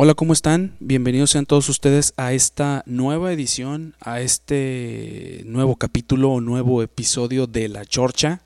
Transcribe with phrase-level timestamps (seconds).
[0.00, 0.76] Hola, ¿cómo están?
[0.78, 7.48] Bienvenidos sean todos ustedes a esta nueva edición, a este nuevo capítulo o nuevo episodio
[7.48, 8.42] de La Chorcha.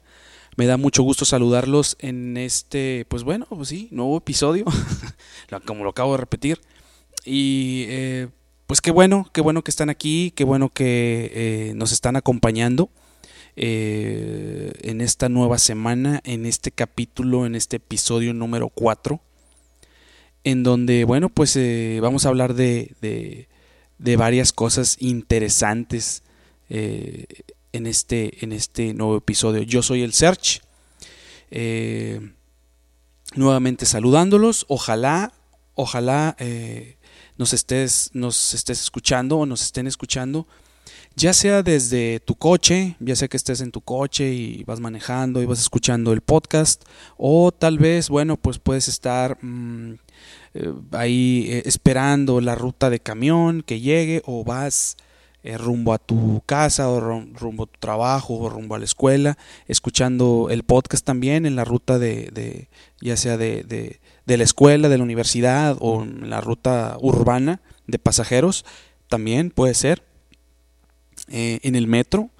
[0.56, 4.64] Me da mucho gusto saludarlos en este, pues bueno, pues sí, nuevo episodio,
[5.66, 6.58] como lo acabo de repetir.
[7.26, 8.28] Y eh,
[8.66, 12.88] pues qué bueno, qué bueno que están aquí, qué bueno que eh, nos están acompañando
[13.56, 19.20] eh, en esta nueva semana, en este capítulo, en este episodio número 4
[20.44, 26.22] en donde, bueno, pues eh, vamos a hablar de, de, varias cosas interesantes
[26.68, 27.26] eh,
[27.72, 29.62] en, este, en este nuevo episodio.
[29.62, 30.62] Yo soy el Search,
[31.50, 32.32] eh,
[33.34, 35.32] nuevamente saludándolos, ojalá,
[35.74, 36.36] ojalá
[37.36, 40.46] nos, estés, nos estés escuchando o nos estén escuchando
[41.14, 45.42] ya sea desde tu coche, ya sea que estés en tu coche y vas manejando
[45.42, 46.84] y vas escuchando el podcast,
[47.16, 49.96] o tal vez, bueno, pues puedes estar mm,
[50.54, 54.98] eh, ahí eh, esperando la ruta de camión que llegue o vas
[55.42, 59.38] eh, rumbo a tu casa o rumbo a tu trabajo o rumbo a la escuela,
[59.66, 62.68] escuchando el podcast también en la ruta de,
[63.00, 63.64] ya sea de,
[64.26, 68.64] de, la escuela, de la universidad o en la ruta urbana de pasajeros,
[69.08, 70.04] también puede ser.
[71.28, 72.30] en el metro,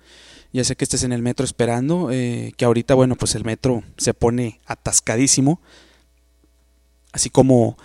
[0.53, 4.15] ya sea que estés en el metro esperando, que ahorita, bueno, pues el metro se
[4.15, 5.61] pone atascadísimo,
[7.13, 7.77] así como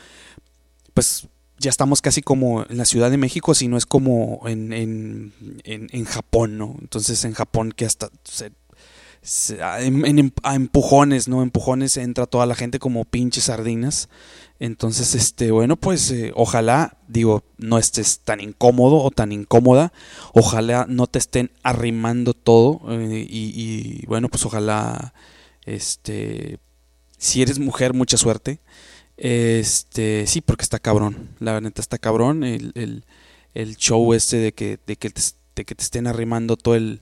[0.98, 1.28] pues
[1.60, 5.32] ya estamos casi como en la Ciudad de México, si no es como en, en,
[5.64, 6.76] en, Japón, ¿no?
[6.82, 8.10] Entonces en Japón que hasta
[9.62, 11.44] a, empujones, ¿no?
[11.44, 14.10] Empujones entra toda la gente como pinches sardinas.
[14.58, 19.94] Entonces, este, bueno, pues eh, ojalá, digo, no estés tan incómodo o tan incómoda,
[20.34, 25.14] ojalá no te estén arrimando todo eh, y, y, bueno, pues ojalá,
[25.64, 26.58] este,
[27.20, 28.62] si eres mujer, mucha suerte.
[29.18, 31.30] Este, sí, porque está cabrón.
[31.40, 32.44] La neta está cabrón.
[32.44, 33.04] El,
[33.54, 37.02] el, show este de que, de que, te, que te estén arrimando todo el,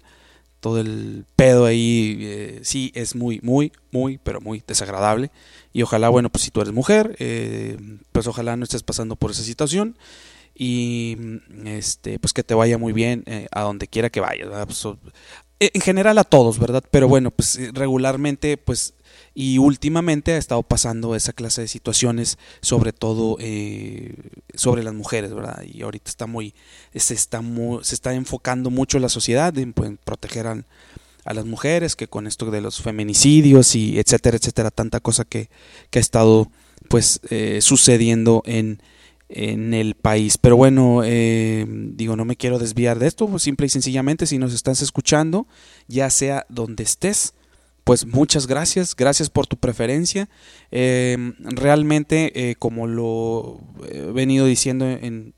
[0.61, 2.17] todo el pedo ahí.
[2.21, 5.29] Eh, sí, es muy, muy, muy, pero muy desagradable.
[5.73, 7.77] Y ojalá, bueno, pues si tú eres mujer, eh,
[8.11, 9.97] pues ojalá no estés pasando por esa situación.
[10.57, 11.17] Y
[11.65, 14.47] este, pues que te vaya muy bien eh, a donde quiera que vayas.
[14.65, 14.87] Pues,
[15.59, 16.83] en general a todos, ¿verdad?
[16.89, 18.93] Pero bueno, pues regularmente, pues
[19.35, 24.15] y últimamente ha estado pasando esa clase de situaciones, sobre todo eh,
[24.55, 25.61] sobre las mujeres, ¿verdad?
[25.63, 26.55] Y ahorita está muy,
[26.95, 27.41] se está,
[27.81, 30.63] se está enfocando mucho la sociedad en, pues, proteger a,
[31.33, 35.49] las mujeres, que con esto de los feminicidios y etcétera, etcétera, tanta cosa que,
[35.89, 36.51] que ha estado
[36.87, 38.79] pues eh, sucediendo en,
[39.27, 40.37] en el país.
[40.37, 44.37] Pero bueno, eh, digo, no me quiero desviar de esto, pues simple y sencillamente, si
[44.37, 45.47] nos estás escuchando,
[45.87, 47.33] ya sea donde estés,
[47.85, 50.27] pues muchas gracias, gracias por tu preferencia.
[50.71, 55.35] Em, realmente, eh, como lo he venido diciendo en,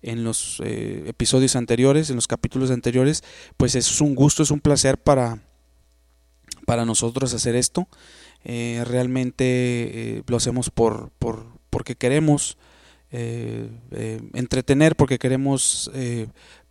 [0.00, 3.24] en los eh, episodios anteriores, en los capítulos anteriores,
[3.56, 5.42] pues es un gusto, es un placer para,
[6.66, 7.88] para nosotros hacer esto.
[8.44, 12.58] Eh, realmente lo hacemos por, por, porque queremos
[13.10, 15.90] entretener, porque queremos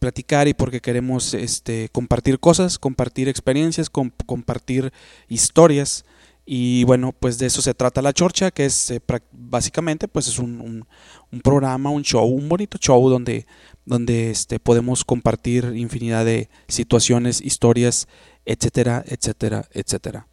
[0.06, 4.94] platicar y porque queremos este, compartir cosas, compartir experiencias, compartir
[5.28, 6.06] historias.
[6.46, 9.02] Y bueno, pues de eso se trata la chorcha, que es eh,
[9.32, 10.86] básicamente pues es un,
[11.32, 13.48] un, programa, un show, un bonito show donde,
[13.84, 18.08] donde este, podemos compartir infinidad de situaciones, historias,
[18.46, 20.28] etcétera, etcétera, etcétera.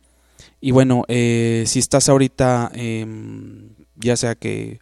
[0.60, 4.80] Y bueno, eh, si estás ahorita, em, ya sea que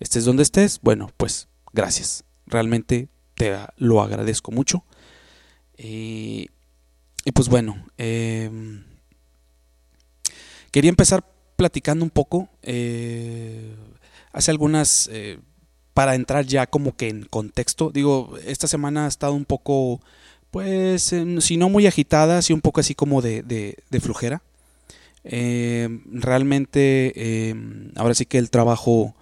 [0.00, 2.24] estés donde estés, bueno, pues gracias.
[2.46, 3.08] Realmente
[3.76, 4.84] lo agradezco mucho.
[5.78, 6.48] y
[7.34, 8.84] pues bueno, em,
[10.72, 11.24] quería empezar
[11.56, 13.76] platicando un poco, eh,
[14.32, 15.38] hace algunas, eh,
[15.94, 20.00] para entrar ya como que en contexto, digo, esta semana ha estado un poco,
[20.50, 24.42] pues, si no muy agitada, sí un poco así como de, de, flujera.
[25.24, 29.14] Em, realmente, em, ahora sí que el trabajo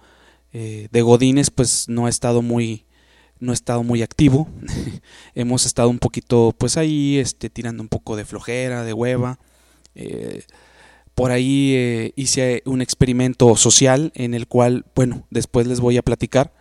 [0.53, 2.85] eh, de Godines, pues no ha estado muy,
[3.41, 4.47] no he estado muy activo.
[5.35, 9.39] Hemos estado un poquito, pues ahí, este, tirando un poco de flojera, de hueva.
[9.95, 10.43] Eh,
[11.15, 16.01] por ahí eh, hice un experimento social en el cual, bueno, después les voy a
[16.01, 16.53] platicar.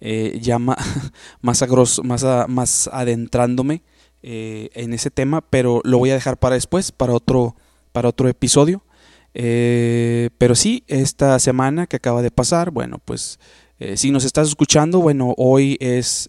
[0.00, 0.58] eh, ya
[1.40, 1.64] más,
[2.02, 3.82] más, más, adentrándome
[4.22, 7.56] eh, en ese tema, pero lo voy a dejar para después, para otro,
[7.92, 8.84] para otro episodio.
[9.32, 13.38] Pero sí, esta semana que acaba de pasar, bueno, pues
[13.96, 16.28] si nos estás escuchando, bueno, hoy es,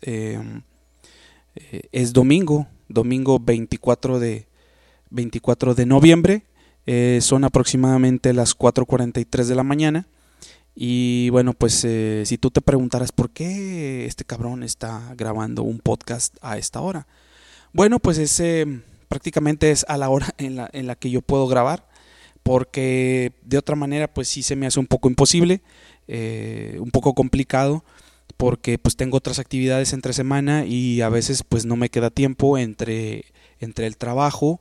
[1.92, 4.48] es domingo, domingo 24 de,
[5.10, 6.44] 24 de noviembre.
[7.22, 10.08] son aproximadamente las 4.43 de la mañana.
[10.76, 15.80] Y bueno, pues eh, si tú te preguntaras por qué este cabrón está grabando un
[15.80, 17.08] podcast a esta hora.
[17.74, 21.48] Bueno, pues ese prácticamente es a la hora en la, en la que yo puedo
[21.48, 21.88] grabar,
[22.42, 25.62] porque de otra manera pues sí se me hace un poco imposible,
[26.08, 27.84] eh, un poco complicado,
[28.38, 32.58] porque pues tengo otras actividades entre semana y a veces pues no me queda tiempo
[32.58, 33.26] entre,
[33.60, 34.60] entre el trabajo,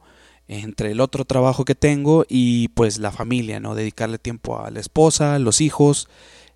[0.48, 3.74] entre el otro trabajo que tengo y pues la familia, ¿no?
[3.74, 6.08] Dedicarle tiempo a la esposa, los hijos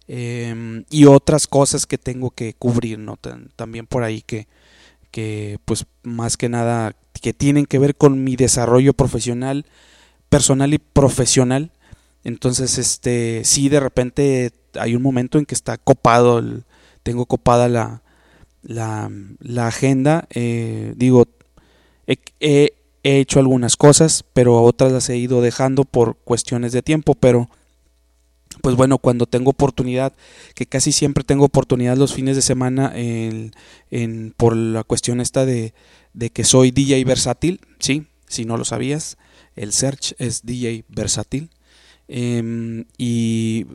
[0.09, 3.19] em, y otras cosas que tengo que cubrir, ¿no?
[3.57, 4.47] También por ahí que,
[5.11, 9.67] que pues más que nada que tienen que ver con mi desarrollo profesional,
[10.29, 11.73] personal y profesional.
[12.25, 16.43] Entonces, este, sí, de repente hay un momento en que está copado,
[17.03, 18.03] tengo copada la,
[18.63, 20.27] la, la agenda.
[20.31, 21.27] Eh, digo,
[22.07, 27.15] he, he hecho algunas cosas, pero otras las he ido dejando por cuestiones de tiempo,
[27.15, 27.49] pero
[28.63, 30.13] pues bueno, cuando tengo oportunidad,
[30.55, 33.53] que casi siempre tengo oportunidad los fines de semana en,
[34.37, 35.73] por la cuestión esta de,
[36.33, 39.19] que soy DJ versátil, sí, si no lo sabías,
[39.55, 41.51] el search es DJ versátil.
[42.09, 43.67] Em, y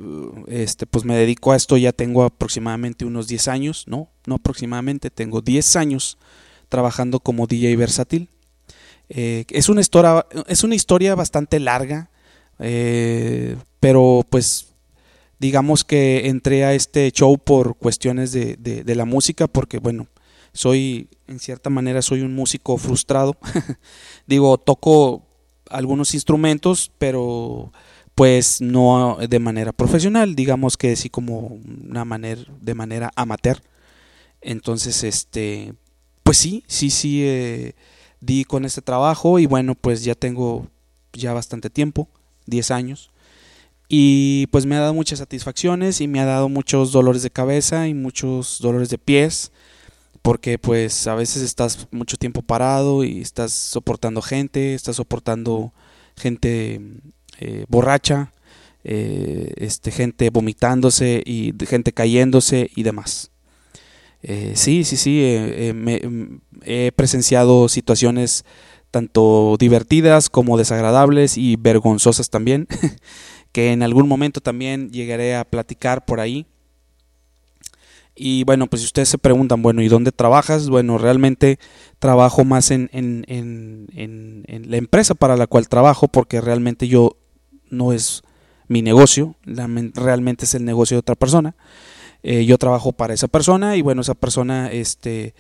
[0.48, 5.10] este pues me dedico a esto ya tengo aproximadamente unos 10 años, no, no aproximadamente,
[5.10, 6.18] tengo 10 años
[6.70, 8.30] trabajando como DJ versátil.
[9.10, 12.10] Eh, es, una historia, es una historia bastante larga,
[12.60, 14.68] eh, pero pues
[15.38, 20.08] digamos que entré a este show por cuestiones de, de, la música, porque bueno,
[20.54, 23.36] soy, en cierta manera, soy un músico frustrado.
[24.28, 25.24] Digo, toco
[25.70, 27.74] algunos instrumentos, pero
[28.16, 33.62] pues no de manera profesional, digamos que sí como una manera, de manera amateur.
[34.42, 35.74] Entonces, este,
[36.24, 37.76] pues sí, sí, sí, eh,
[38.20, 40.68] di con este trabajo y bueno, pues ya tengo
[41.14, 42.08] ya bastante tiempo,
[42.48, 43.12] 10 años.
[43.88, 47.88] Y pues me ha dado muchas satisfacciones y me ha dado muchos dolores de cabeza
[47.88, 49.52] y muchos dolores de pies,
[50.22, 55.74] porque pues a veces estás mucho tiempo parado y estás soportando gente, estás soportando
[56.16, 56.80] gente
[57.44, 58.32] eh, borracha,
[58.84, 63.32] eh, este, gente vomitándose y gente cayéndose y demás.
[64.22, 68.46] Eh, sí, sí, sí, mm, he presenciado situaciones
[68.92, 72.68] tanto divertidas como desagradables y vergonzosas también,
[73.52, 76.46] que en algún momento también llegaré a platicar por ahí.
[78.14, 80.70] Y bueno, pues si ustedes se preguntan, bueno, ¿y dónde trabajas?
[80.70, 81.58] Bueno, realmente
[81.98, 87.18] trabajo más en, en, en la empresa para la cual trabajo, porque realmente yo
[87.72, 88.22] no es
[88.68, 91.56] mi negocio, realmente es el negocio de otra persona.
[92.24, 95.34] Eh, yo trabajo para esa persona y bueno, esa persona este,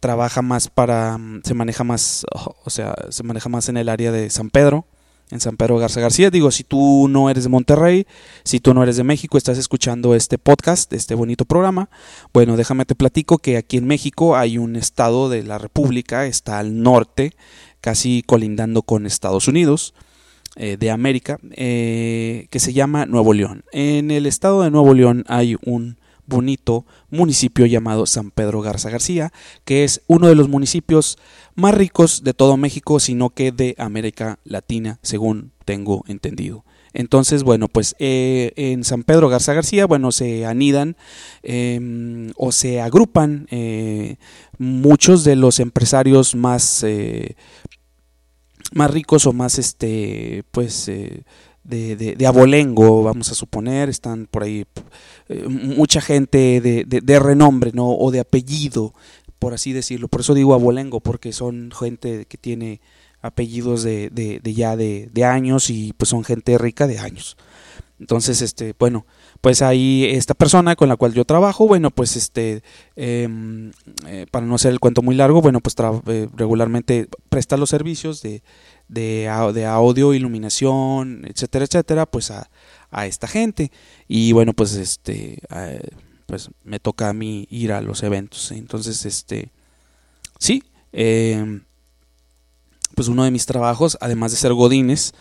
[0.00, 2.26] trabaja más para, mm, se maneja más,
[2.64, 4.86] o sea, se maneja más en el área de San Pedro,
[5.30, 6.30] en San Pedro Garza García.
[6.30, 8.06] Digo, si tú no eres de Monterrey,
[8.44, 11.88] si tú no eres de México, estás escuchando este podcast, este bonito programa,
[12.32, 16.58] bueno, déjame te platico que aquí en México hay un estado de la República, está
[16.58, 17.34] al norte,
[17.80, 19.94] casi colindando con Estados Unidos.
[20.58, 23.64] Eh, de América eh, que se llama Nuevo León.
[23.72, 29.34] En el estado de Nuevo León hay un bonito municipio llamado San Pedro Garza García,
[29.66, 31.18] que es uno de los municipios
[31.56, 36.64] más ricos de todo México, sino que de América Latina, según tengo entendido.
[36.94, 40.96] Entonces, bueno, pues eh, en San Pedro Garza García, bueno, se anidan
[41.42, 43.46] em, o se agrupan
[44.56, 46.82] muchos de los empresarios más,
[48.74, 50.88] más ricos o más, este, pues,
[51.68, 54.64] de, de, abolengo, vamos a suponer, están por ahí
[55.28, 57.90] eh, mucha gente de, de, renombre, ¿no?
[57.90, 58.94] O de apellido,
[59.38, 60.08] por así decirlo.
[60.08, 62.80] Por eso digo abolengo, porque son gente que tiene
[63.20, 67.36] apellidos de, de, ya de, años y pues son gente rica de años.
[67.98, 69.06] Entonces, este, bueno,
[69.40, 72.62] pues ahí esta persona con la cual yo trabajo, bueno, pues este,
[72.96, 73.72] em,
[74.06, 75.74] eh, para no hacer el cuento muy largo, bueno, pues
[76.06, 78.42] eh, regularmente presta los servicios de,
[78.88, 79.28] de,
[79.66, 82.50] audio, iluminación, etcétera, etcétera, pues a,
[82.90, 83.70] a esta gente.
[84.08, 85.38] Y bueno, pues este,
[86.26, 88.50] pues me toca a mí ir a los eventos.
[88.52, 89.50] Entonces, este,
[90.38, 90.62] sí,
[90.92, 91.62] em,
[92.94, 95.14] pues uno de mis trabajos, además de ser Godines,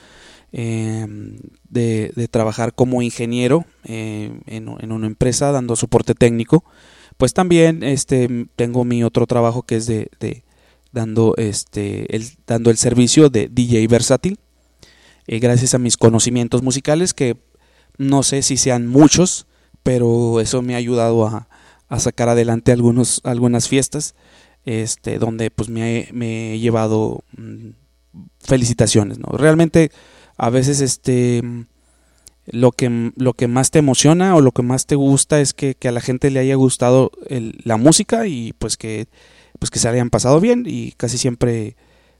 [0.57, 1.37] em,
[1.69, 6.63] de, trabajar como ingeniero em, en, una empresa dando soporte técnico,
[7.17, 10.09] pues también este, tengo mi otro trabajo que es de,
[10.93, 14.39] dando, este, el, dando el servicio de DJ versátil.
[15.27, 17.35] Eh, gracias a mis conocimientos musicales, que
[17.97, 19.47] no sé si sean muchos,
[19.83, 21.49] pero eso me ha ayudado a,
[21.89, 24.15] a sacar adelante algunos, algunas fiestas,
[24.65, 27.71] este, donde pues me, me he llevado mm,
[28.39, 29.19] felicitaciones.
[29.19, 29.37] ¿no?
[29.37, 29.91] Realmente
[30.37, 31.41] a veces este
[32.47, 35.75] lo que, lo que más te emociona o lo que más te gusta es que,
[35.83, 39.07] a la gente le haya gustado la música y pues que,
[39.59, 41.75] pues que se hayan pasado bien y casi siempre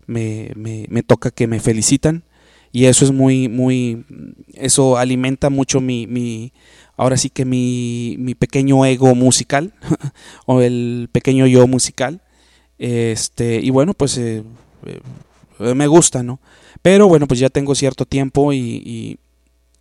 [0.07, 2.23] me, me, toca que me felicitan.
[2.71, 4.03] Y eso es muy, muy,
[4.53, 6.51] eso alimenta mucho mi, mi
[6.97, 9.73] ahora sí que mi, mi pequeño ego musical
[10.45, 12.21] o el pequeño yo musical.
[12.77, 14.43] Este y bueno pues eh,
[14.85, 14.99] eh,
[15.59, 16.39] me gusta no
[16.81, 19.19] pero bueno pues ya tengo cierto tiempo y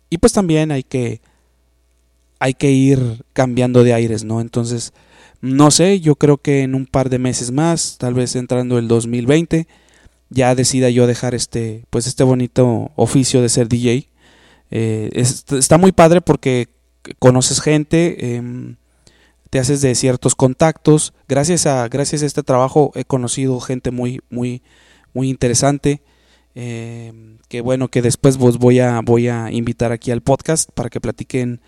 [0.09, 1.21] y pues también hay que,
[2.39, 4.41] hay que ir cambiando de aires, ¿no?
[4.41, 4.93] Entonces,
[5.41, 8.87] no sé, yo creo que en un par de meses más, tal vez entrando el
[8.87, 9.67] 2020,
[10.29, 14.09] ya decida yo dejar este, pues este bonito oficio de ser DJ.
[14.71, 16.69] Eh, está muy padre porque
[17.19, 18.77] conoces gente, em,
[19.49, 21.13] te haces de ciertos contactos.
[21.27, 24.61] Gracias a, gracias a este trabajo he conocido gente muy, muy,
[25.15, 26.03] muy interesante.
[26.53, 27.11] Eh,
[27.49, 31.01] que bueno, que después vos voy a, voy a invitar aquí al podcast para que
[31.01, 31.59] platiquen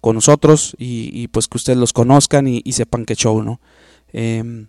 [0.00, 3.60] con nosotros y, pues que ustedes los conozcan y, sepan qué show, ¿no?
[4.12, 4.66] Em,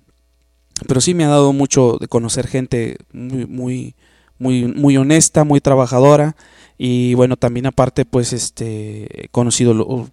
[0.87, 3.95] pero sí me ha dado mucho de conocer gente muy, muy,
[4.37, 6.35] muy, muy honesta, muy trabajadora
[6.77, 10.09] y bueno, también aparte pues este he conocido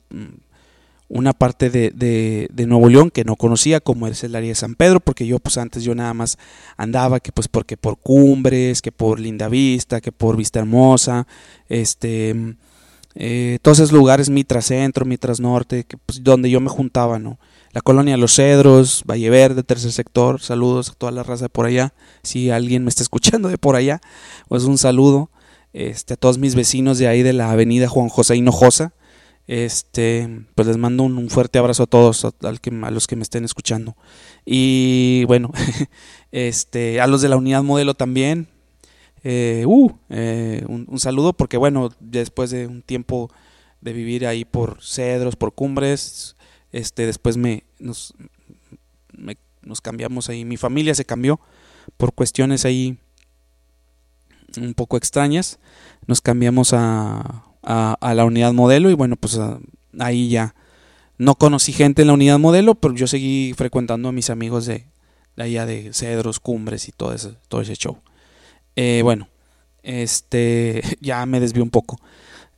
[1.10, 4.76] una parte de, de, Nuevo León que no conocía, como es el área de San
[4.76, 6.38] Pedro, porque yo pues antes yo nada más
[6.76, 11.26] andaba que pues porque por Cumbres, que por Linda Vista, que por Vista Hermosa,
[11.68, 12.54] este,
[13.16, 17.40] eh, todos esos lugares, Mitras Centro, Mitras Norte, que, pues, donde yo me juntaba, ¿no?
[17.72, 21.66] La colonia Los Cedros, Valle Verde, tercer sector, saludos a toda la raza de por
[21.66, 24.00] allá, si alguien me está escuchando de por allá,
[24.48, 25.30] pues un saludo,
[25.72, 28.92] este, a todos mis vecinos de ahí de la avenida Juan José Hinojosa,
[29.50, 33.45] este, pues les mando un, fuerte abrazo a todos, a, a, los que me estén
[33.45, 33.97] escuchando.
[34.47, 35.50] Y bueno,
[36.30, 38.47] este, a los de la unidad modelo también.
[39.25, 43.28] Eh, uh, eh, un, saludo porque bueno, después de un tiempo
[43.80, 46.37] de vivir ahí por cedros, por cumbres,
[46.71, 48.14] este, después me nos,
[49.62, 51.40] nos cambiamos ahí, mi familia se cambió
[51.97, 52.99] por cuestiones ahí
[54.57, 55.59] un poco extrañas,
[56.07, 59.58] nos cambiamos a a, la unidad modelo y bueno, pues ah,
[59.98, 60.54] ahí ya
[61.18, 64.86] no conocí gente en la unidad modelo, pero yo seguí frecuentando a mis amigos de,
[65.36, 67.98] allá de Cedros, Cumbres y todo ese, ese show.
[68.76, 69.28] Eh, bueno,
[69.82, 71.98] este ya me desvió un poco.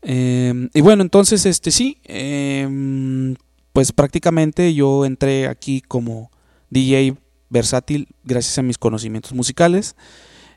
[0.02, 3.36] Em, y bueno, entonces, este sí, em,
[3.72, 6.30] pues prácticamente yo entré aquí como
[6.70, 7.16] DJ
[7.50, 9.96] versátil gracias a mis conocimientos musicales.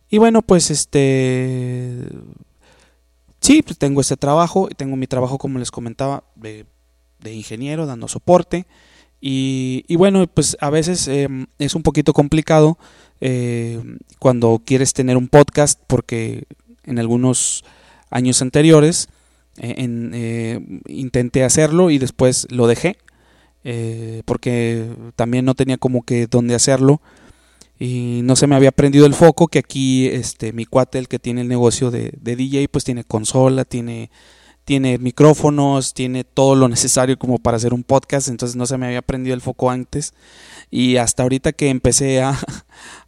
[0.09, 2.07] Y bueno, pues este
[3.45, 6.65] Sí, pues tengo este trabajo, tengo mi trabajo, como les comentaba, de,
[7.31, 8.65] ingeniero, dando soporte.
[9.21, 12.79] Y, bueno, pues a veces em, es un poquito complicado
[13.21, 13.79] eh,
[14.17, 16.45] cuando quieres tener un podcast, porque
[16.85, 17.63] en algunos
[18.09, 19.09] años anteriores
[19.57, 22.97] eh, eh, intenté hacerlo y después lo dejé,
[24.25, 26.99] porque también no tenía como que dónde hacerlo
[27.77, 31.19] y no se me había prendido el foco que aquí este mi cuate el que
[31.19, 34.11] tiene el negocio de, DJ pues tiene consola tiene
[34.63, 38.87] tiene micrófonos tiene todo lo necesario como para hacer un podcast entonces no se me
[38.87, 40.13] había prendido el foco antes.
[40.71, 42.35] Y hasta ahorita que empecé a,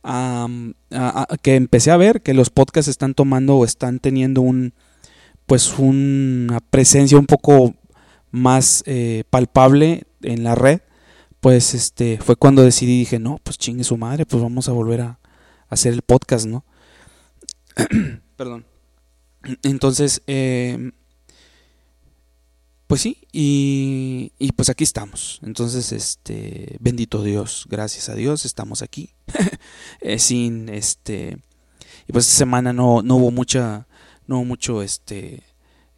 [1.42, 4.74] que empecé a ver que los podcasts están tomando o están teniendo un
[5.48, 7.74] pues una presencia un poco
[8.32, 10.82] más eh, palpable en la red
[11.40, 15.02] pues este fue cuando decidí dije no pues chingue su madre pues vamos a volver
[15.02, 15.20] a,
[15.70, 16.66] hacer el podcast no
[18.36, 18.66] perdón.
[19.64, 20.92] Entonces eh,
[22.88, 25.40] pues sí y, y, pues aquí estamos.
[25.44, 29.12] Entonces este bendito Dios gracias a Dios estamos aquí.
[30.02, 31.38] Eh, sin este
[32.08, 33.88] y pues esta semana no, no hubo mucha
[34.28, 35.44] no hubo mucho este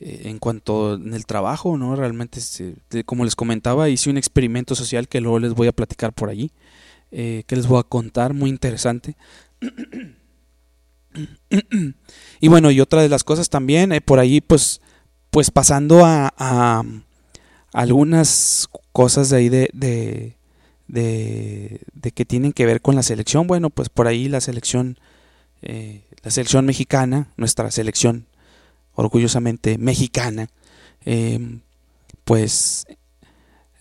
[0.02, 1.94] eh, en cuanto en el trabajo, ¿no?
[1.94, 6.14] Realmente, este, como les comentaba, hice un experimento social que luego les voy a platicar
[6.14, 6.52] por allí,
[7.12, 9.18] eh, que les voy a contar, muy interesante.
[12.40, 14.80] y bueno, y otra de las cosas también, eh, por allí, pues,
[15.32, 16.84] pues pasando a,
[17.74, 19.70] algunas cosas de ahí de,
[20.88, 24.98] de, que tienen que ver con la selección, bueno, pues por ahí la selección,
[25.62, 28.29] la selección mexicana, nuestra selección
[29.00, 30.50] orgullosamente mexicana,
[31.06, 31.62] em,
[32.26, 32.86] pues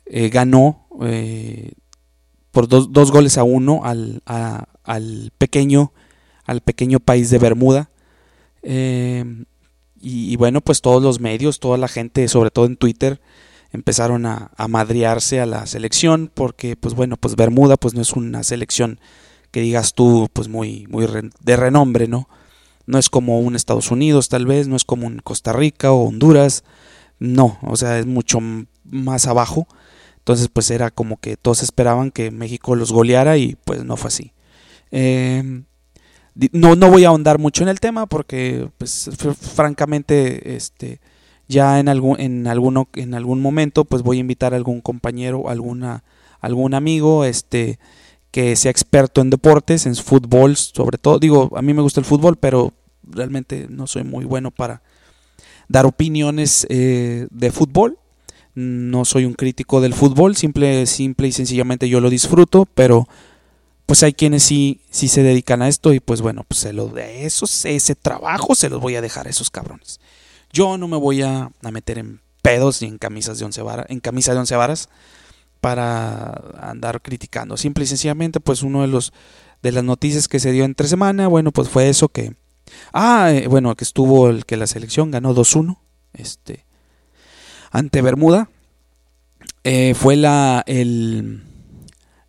[0.07, 1.73] eh, ganó eh,
[2.53, 5.93] por dos, dos, goles a uno al, al, pequeño,
[6.45, 7.91] al pequeño país de Bermuda.
[8.63, 9.25] Eh,
[10.01, 13.21] y, bueno, pues todos los medios, toda la gente, sobre todo en Twitter,
[13.73, 18.13] empezaron a, a, madrearse a la selección porque pues bueno, pues Bermuda pues no es
[18.13, 19.01] una selección
[19.51, 21.07] que digas tú pues muy, muy
[21.41, 22.29] de renombre, ¿no?
[22.89, 26.09] No es como un Estados Unidos tal vez, no es como un Costa Rica o
[26.09, 26.65] Honduras,
[27.19, 28.39] no, o sea, es mucho
[28.85, 29.69] más abajo.
[30.17, 34.09] Entonces pues era como que todos esperaban que México los goleara y pues no fue
[34.09, 34.33] así.
[34.91, 35.63] Eh,
[36.53, 41.01] no, no voy a ahondar mucho en el tema porque, pues, francamente, este,
[41.49, 45.49] ya en algún, en alguno, en algún momento, pues voy a invitar a algún compañero,
[45.49, 46.05] alguna,
[46.41, 47.79] algún amigo, este,
[48.31, 51.19] que sea experto en deportes, en fútbol, sobre todo.
[51.19, 52.73] Digo, a mí me gusta el fútbol, pero
[53.11, 54.83] realmente no soy muy bueno para
[55.69, 57.99] dar opiniones eh, de fútbol.
[58.55, 63.07] No soy un crítico del fútbol, simple, simple y sencillamente yo lo disfruto, pero
[63.87, 66.89] pues hay quienes sí, sí se dedican a esto y pues bueno, pues se lo
[66.89, 70.01] de esos, ese trabajo se los voy a dejar a esos cabrones.
[70.53, 74.01] Yo no me voy a, meter en pedos ni en camisas de once varas, en
[74.01, 74.89] camisa de once varas
[75.61, 77.57] para andar criticando.
[77.57, 79.13] Simple y sencillamente, pues uno de los
[79.63, 82.35] de las noticias que se dio entre semana, bueno, pues fue eso que
[82.93, 85.79] ah, eh, bueno, que estuvo el que la selección ganó 2-1
[86.13, 86.65] este
[87.71, 88.49] ante Bermuda.
[89.65, 91.43] Eh, fue la el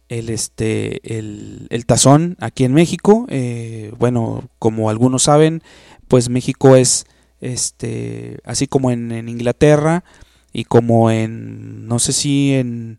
[0.09, 3.25] el, este, el, tazón aquí en México.
[3.29, 5.61] Eh, bueno, como algunos saben,
[6.07, 7.05] pues México es,
[7.39, 10.03] este, así como en, Inglaterra
[10.51, 12.97] y como en, no sé si en,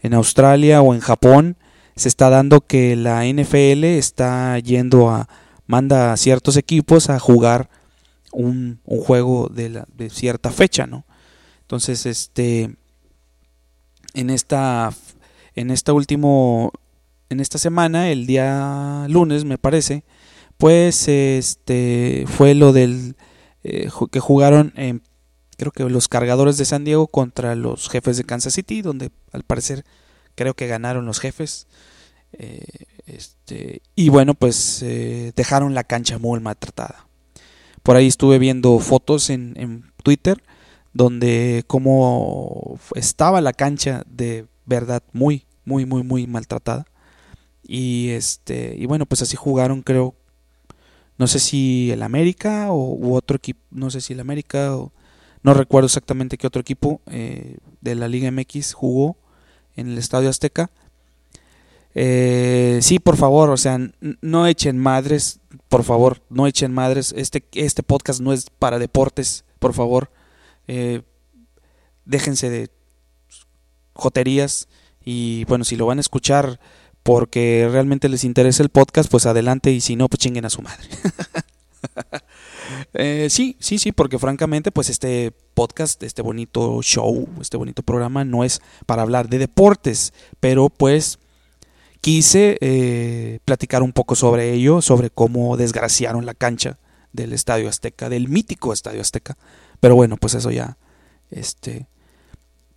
[0.00, 1.56] en Australia o en Japón,
[1.96, 5.28] se está dando que la NFL está yendo a,
[5.72, 7.70] manda a ciertos equipos a jugar
[8.30, 11.06] un, un juego de, la, de cierta fecha, ¿no?
[11.62, 12.76] Entonces, este,
[14.12, 14.92] en esta
[15.54, 16.72] en esta último
[17.30, 20.04] en esta semana, el día lunes me parece,
[20.58, 23.16] pues este fue lo del
[23.64, 25.00] eh, que jugaron en,
[25.56, 29.44] creo que los cargadores de San Diego contra los jefes de Kansas City, donde al
[29.44, 29.86] parecer
[30.34, 31.66] creo que ganaron los jefes.
[32.34, 32.60] Eh,
[33.06, 37.06] este, y bueno, pues eh, dejaron la cancha muy maltratada.
[37.82, 40.42] Por ahí estuve viendo fotos en, en Twitter
[40.92, 46.86] donde como estaba la cancha de verdad muy, muy, muy, muy maltratada.
[47.62, 50.14] Y este, y bueno, pues así jugaron, creo,
[51.16, 54.92] no sé si el América o otro equipo, no sé si el América o
[55.42, 59.16] no recuerdo exactamente qué otro equipo eh, de la Liga MX jugó
[59.74, 60.70] en el Estadio Azteca.
[61.94, 67.14] Eh, sí, por favor, o sea, no echen madres, por favor, no echen madres.
[67.16, 70.10] Este, este podcast no es para deportes, por favor.
[70.68, 71.02] Eh,
[72.04, 72.70] déjense de
[73.94, 74.68] joterías
[75.04, 76.60] y bueno, si lo van a escuchar
[77.02, 80.62] porque realmente les interesa el podcast, pues adelante y si no, pues chinguen a su
[80.62, 80.86] madre.
[82.94, 88.24] eh, sí, sí, sí, porque francamente, pues este podcast, este bonito show, este bonito programa
[88.24, 91.18] no es para hablar de deportes, pero pues
[92.02, 96.78] quise eh, platicar un poco sobre ello, sobre cómo desgraciaron la cancha
[97.14, 99.38] del Estadio Azteca, del mítico Estadio Azteca.
[99.80, 100.76] Pero bueno, pues eso ya,
[101.30, 101.86] este,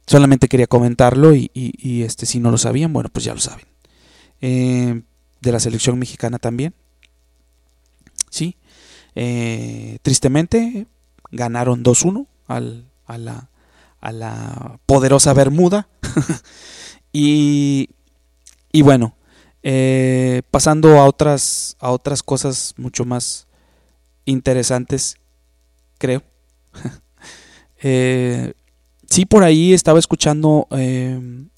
[0.08, 1.50] Solamente quería comentarlo y,
[2.04, 3.66] este, si no lo sabían, bueno, pues ya lo saben.
[4.40, 5.02] Eh,
[5.42, 6.76] de la selección mexicana también.
[8.30, 8.56] Sí.
[9.16, 10.86] Eh, tristemente
[11.32, 13.50] ganaron 2-1 a, la,
[14.00, 15.88] a la poderosa Bermuda.
[17.12, 17.90] y,
[18.76, 19.16] y bueno,
[19.64, 23.48] eh, pasando a otras, a otras cosas mucho más
[24.26, 25.16] interesantes,
[25.98, 26.24] creo.
[27.82, 28.54] eh,
[29.10, 30.68] sí, por ahí estaba escuchando.
[30.72, 31.50] Em,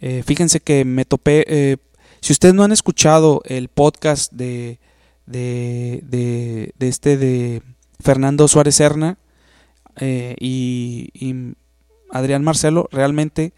[0.00, 1.44] eh, fíjense que me topé.
[1.46, 1.76] Eh,
[2.20, 4.80] si ustedes no han escuchado el podcast de,
[5.26, 7.62] de, de, este de
[8.00, 9.18] Fernando Suárez Serna
[10.00, 11.54] eh, y,
[12.10, 13.52] Adrián Marcelo, realmente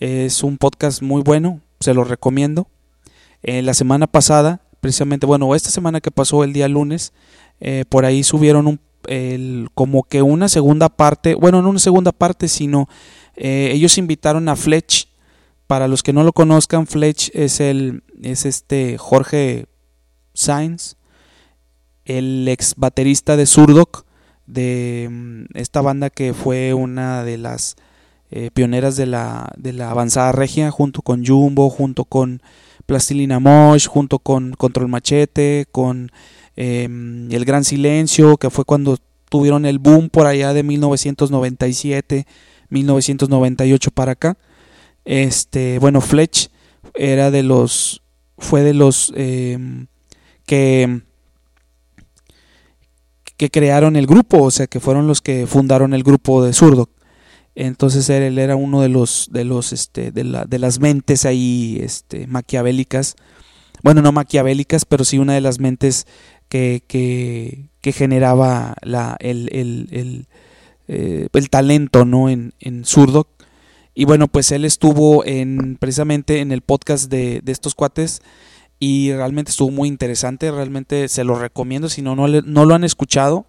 [0.00, 1.60] es un podcast muy bueno.
[1.80, 2.68] Se lo recomiendo.
[3.42, 7.12] la semana pasada, precisamente, bueno, esta semana que pasó el día lunes,
[7.88, 12.48] por ahí subieron un el, como que una segunda parte, bueno, no una segunda parte,
[12.48, 12.88] sino
[13.36, 15.08] eh, ellos invitaron a Fletch.
[15.66, 19.66] Para los que no lo conozcan, Fletch es el es este Jorge
[20.34, 20.96] Sainz,
[22.04, 24.04] el ex baterista de Surdoc,
[24.46, 27.76] de mm, esta banda que fue una de las
[28.30, 32.42] eh, pioneras de la, de la avanzada regia, junto con Jumbo, junto con
[32.86, 36.10] Plastilina Mosh, junto con Control Machete, con
[36.62, 38.98] Em, el Gran Silencio, que fue cuando
[39.30, 42.26] tuvieron el boom por allá de 1997,
[42.68, 44.36] 1998 para acá.
[45.06, 46.50] Este, bueno, Fletch
[46.92, 48.02] era de los,
[48.36, 49.86] fue de los em,
[50.44, 51.00] que
[53.38, 56.90] que crearon el grupo, o sea, que fueron los que fundaron el grupo de Zurdo.
[57.54, 61.78] Entonces él era uno de los de los este de, la, de las mentes ahí
[61.82, 63.16] este maquiavélicas.
[63.82, 66.06] Bueno, no maquiavélicas, pero sí una de las mentes
[66.48, 70.26] que, que, que generaba la, el, el, el,
[70.88, 72.28] eh, el, talento ¿no?
[72.28, 73.26] en, en Zurdo.
[73.94, 78.22] Y bueno, pues él estuvo en precisamente en el podcast de, de estos cuates
[78.78, 82.84] y realmente estuvo muy interesante, realmente se lo recomiendo, si no, no, no lo han
[82.84, 83.46] escuchado,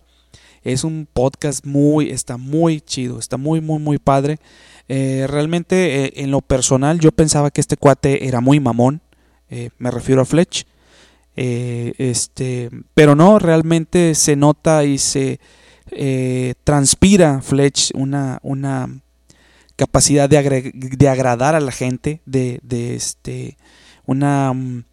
[0.64, 4.40] es un podcast muy, está muy chido, está muy, muy, muy padre.
[4.88, 9.02] Eh, realmente eh, en lo personal yo pensaba que este cuate era muy mamón,
[9.50, 10.66] eh, me refiero a Fletch,
[11.36, 15.40] este, pero no, realmente se nota y se
[16.64, 19.02] transpira Fletch una, una
[19.76, 23.58] capacidad de, de, agradar a la gente, de, de este,
[24.06, 24.84] una mm,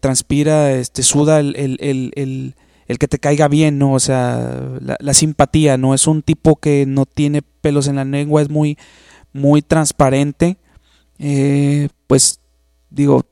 [0.00, 2.54] transpira, este, suda el, el,
[2.86, 3.92] el, que te caiga bien, ¿no?
[3.92, 5.94] O sea, la, simpatía, ¿no?
[5.94, 8.78] Es un tipo que no tiene pelos en la lengua, es muy,
[9.32, 10.58] muy transparente.
[11.18, 12.40] Eh, pues,
[12.90, 13.24] digo,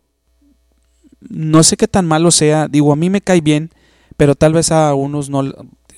[1.20, 3.70] no sé qué tan malo sea, digo, a mí me cae bien,
[4.16, 5.42] pero tal vez a unos no,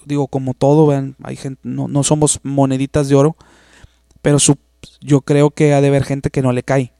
[0.05, 3.37] digo, como todo, vean, hay gente, no, no somos moneditas de oro,
[4.23, 4.39] pero
[5.01, 6.93] yo creo que ha de haber gente que no le cae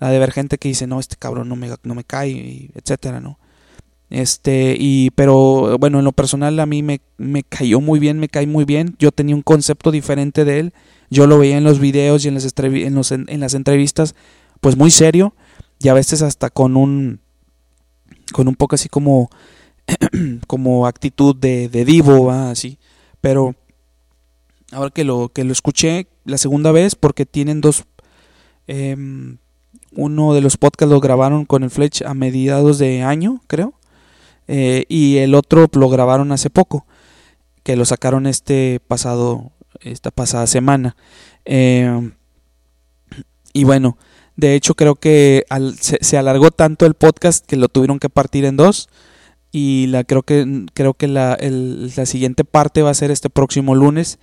[0.00, 3.20] ha de haber gente que dice, no, este cabrón no me, no me cae, etcétera,
[3.20, 3.38] ¿no?
[4.10, 8.28] Este, y, pero bueno, en lo personal a mí me, me cayó muy bien, me
[8.28, 8.96] cae muy bien.
[8.98, 10.74] Yo tenía un concepto diferente de él.
[11.10, 14.14] Yo lo veía en los videos y en las, en, en, las entrevistas,
[14.60, 15.34] pues muy serio
[15.80, 17.20] y a veces hasta con un,
[18.32, 19.30] con un poco así como,
[20.46, 22.78] como actitud de, divo, así.
[23.20, 23.54] Pero
[24.72, 27.84] ahora que lo, que lo escuché la segunda vez, porque tienen dos,
[28.66, 28.96] eh,
[29.92, 33.74] uno de los podcasts lo grabaron con el Fletch a mediados de año, creo.
[34.52, 36.84] Eh, y el otro lo grabaron hace poco,
[37.62, 40.96] que lo sacaron este pasado, esta pasada semana.
[41.44, 42.10] Eh,
[43.52, 43.96] y bueno,
[44.34, 45.44] de hecho creo que
[45.78, 48.88] se, alargó tanto el podcast que lo tuvieron que partir en dos.
[49.52, 53.76] Y la, creo que, creo que la, la siguiente parte va a ser este próximo
[53.76, 54.18] lunes.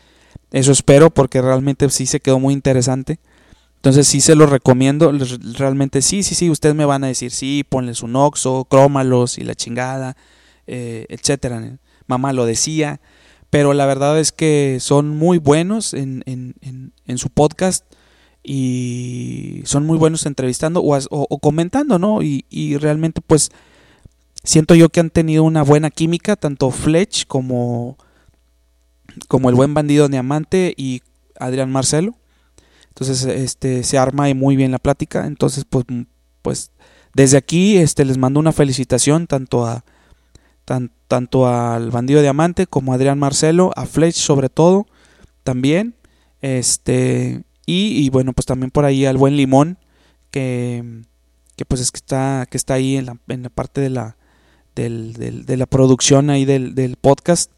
[0.51, 3.19] Eso espero porque realmente sí se quedó muy interesante.
[3.87, 5.13] Entonces sí se los recomiendo,
[5.57, 9.45] realmente sí, sí, sí, ustedes me van a decir, sí, ponle su noxo, crómalos y
[9.45, 10.17] la chingada,
[10.67, 11.79] eh, etcétera.
[12.05, 12.99] Mamá lo decía,
[13.49, 17.85] pero la verdad es que son muy buenos en, en, en, su podcast
[18.43, 22.21] y son muy buenos entrevistando o, o, comentando, ¿no?
[22.23, 23.51] Y, y, realmente pues
[24.43, 27.95] siento yo que han tenido una buena química, tanto Fletch como,
[29.29, 31.03] como el buen bandido Diamante y
[31.39, 32.17] Adrián Marcelo.
[32.99, 35.27] Entonces, este, se arma muy bien la plática.
[35.27, 35.85] Entonces, pues,
[36.41, 36.71] pues
[37.13, 39.85] desde aquí este, les mando una felicitación tanto a
[41.07, 44.87] tanto al bandido diamante como a Adrián Marcelo, a Fletch sobre todo,
[45.43, 45.95] también.
[46.41, 49.77] Este, y, bueno, pues también por ahí al buen Limón,
[50.31, 51.03] que,
[51.55, 54.17] que pues es que está, que está ahí en la, en la parte de la,
[54.75, 57.51] del, de la producción ahí del, del podcast.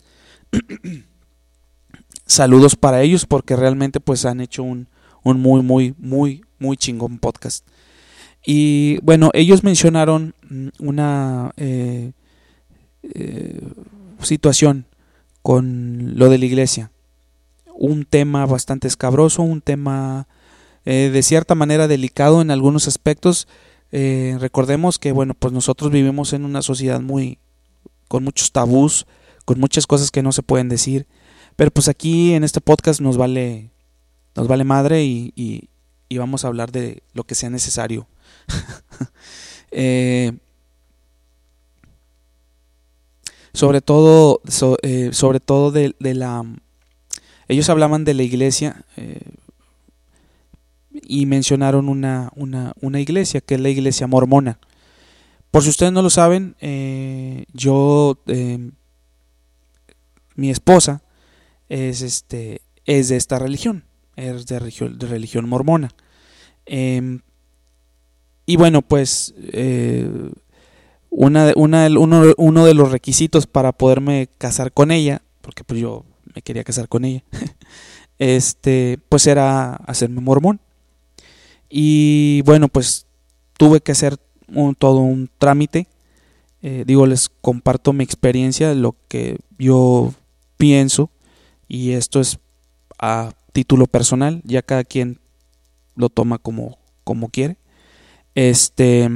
[2.27, 4.87] Saludos para ellos porque realmente pues han hecho un,
[5.23, 7.65] un muy, muy, muy, muy chingón podcast.
[8.45, 12.13] Y bueno, ellos mencionaron mm, una eh,
[13.03, 13.61] eh,
[14.21, 14.85] situación
[15.41, 16.91] con lo de la iglesia.
[17.73, 20.27] Un tema bastante escabroso, un tema
[20.85, 23.47] eh, de cierta manera delicado en algunos aspectos.
[23.91, 27.39] recordemos que bueno, pues nosotros vivimos en una sociedad muy
[28.07, 29.07] con muchos tabús,
[29.45, 31.07] con muchas cosas que no se pueden decir.
[31.55, 33.71] Pero pues aquí en este podcast nos vale
[34.39, 38.07] nos vale madre y, y, vamos a hablar de lo que sea necesario.
[39.71, 40.31] Eh,
[43.53, 44.41] sobre todo,
[44.81, 46.43] eh, sobre todo de, la...
[47.47, 49.21] Ellos hablaban de la iglesia eh,
[51.03, 54.57] y mencionaron una, una, una, iglesia, que es la iglesia mormona.
[55.51, 56.55] Por si ustedes no lo saben,
[57.53, 58.17] yo,
[60.33, 61.03] mi esposa,
[61.69, 63.83] es, este, es de esta religión
[64.19, 65.89] es de religión, mormona.
[66.65, 67.21] Em,
[68.45, 70.09] y bueno, pues eh,
[71.09, 76.05] una, una, uno, uno, de los requisitos para poderme casar con ella, porque pues yo
[76.35, 77.23] me quería casar con ella,
[78.19, 80.59] este, pues era hacerme mormón.
[81.69, 83.05] Y bueno, pues
[83.57, 84.17] tuve que hacer
[84.77, 85.87] todo un trámite.
[86.61, 90.13] Eh, digo, les comparto mi experiencia, lo que yo
[90.57, 91.09] pienso,
[91.67, 92.39] y esto es
[92.97, 95.19] a título personal, ya cada quien
[95.95, 97.57] lo toma como, como quiere.
[98.33, 99.09] Este.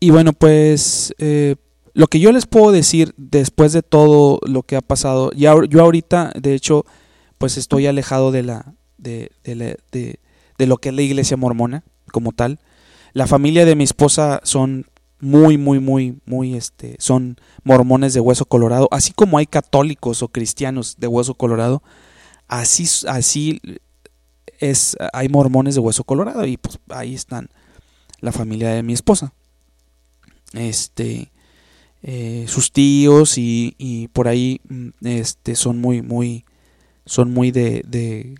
[0.00, 1.14] Y bueno, pues.
[1.18, 1.56] Eh,
[1.92, 5.80] lo que yo les puedo decir después de todo lo que ha pasado, ya, yo
[5.80, 6.86] ahorita, de hecho,
[7.38, 9.78] pues estoy alejado de la, de, de,
[10.58, 12.58] de, lo que es la iglesia mormona como tal.
[13.12, 14.86] La familia de mi esposa son
[15.20, 20.28] muy, muy, muy, muy, este, son mormones de hueso colorado, así como hay católicos o
[20.28, 21.80] cristianos de hueso colorado,
[22.48, 23.60] así, así
[24.58, 27.48] es, hay mormones de hueso colorado y pues ahí están
[28.20, 29.32] la familia de mi esposa.
[30.52, 31.30] Este,
[32.02, 36.44] eh, sus tíos y, y, por ahí, mm, este, son muy, muy,
[37.06, 38.34] son muy de, de,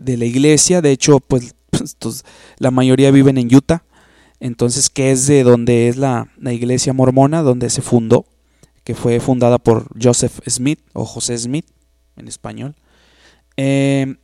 [0.00, 0.82] de, la iglesia.
[0.82, 1.54] De hecho, pues,
[1.98, 2.24] pues
[2.58, 3.84] la mayoría viven en Utah
[4.42, 8.26] entonces que es de donde es la, iglesia mormona, donde se fundó,
[8.82, 11.64] que fue fundada por Joseph Smith o José Smith
[12.16, 12.74] en español,
[13.56, 14.16] eh,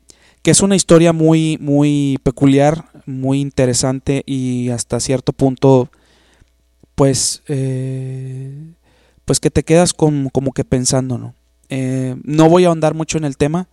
[0.43, 5.91] que es una historia muy, muy peculiar, muy interesante y hasta cierto punto,
[6.95, 8.73] pues, eh,
[9.25, 11.35] pues que te quedas como que pensando, ¿no?
[11.69, 13.69] Eh, no voy a ahondar mucho en el tema,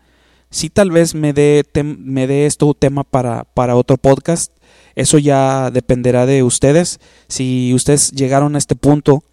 [0.49, 4.51] sí tal vez me dé, me dé esto tema para, para otro podcast,
[4.95, 6.99] eso ya dependerá de ustedes.
[7.28, 9.23] Si ustedes llegaron a este punto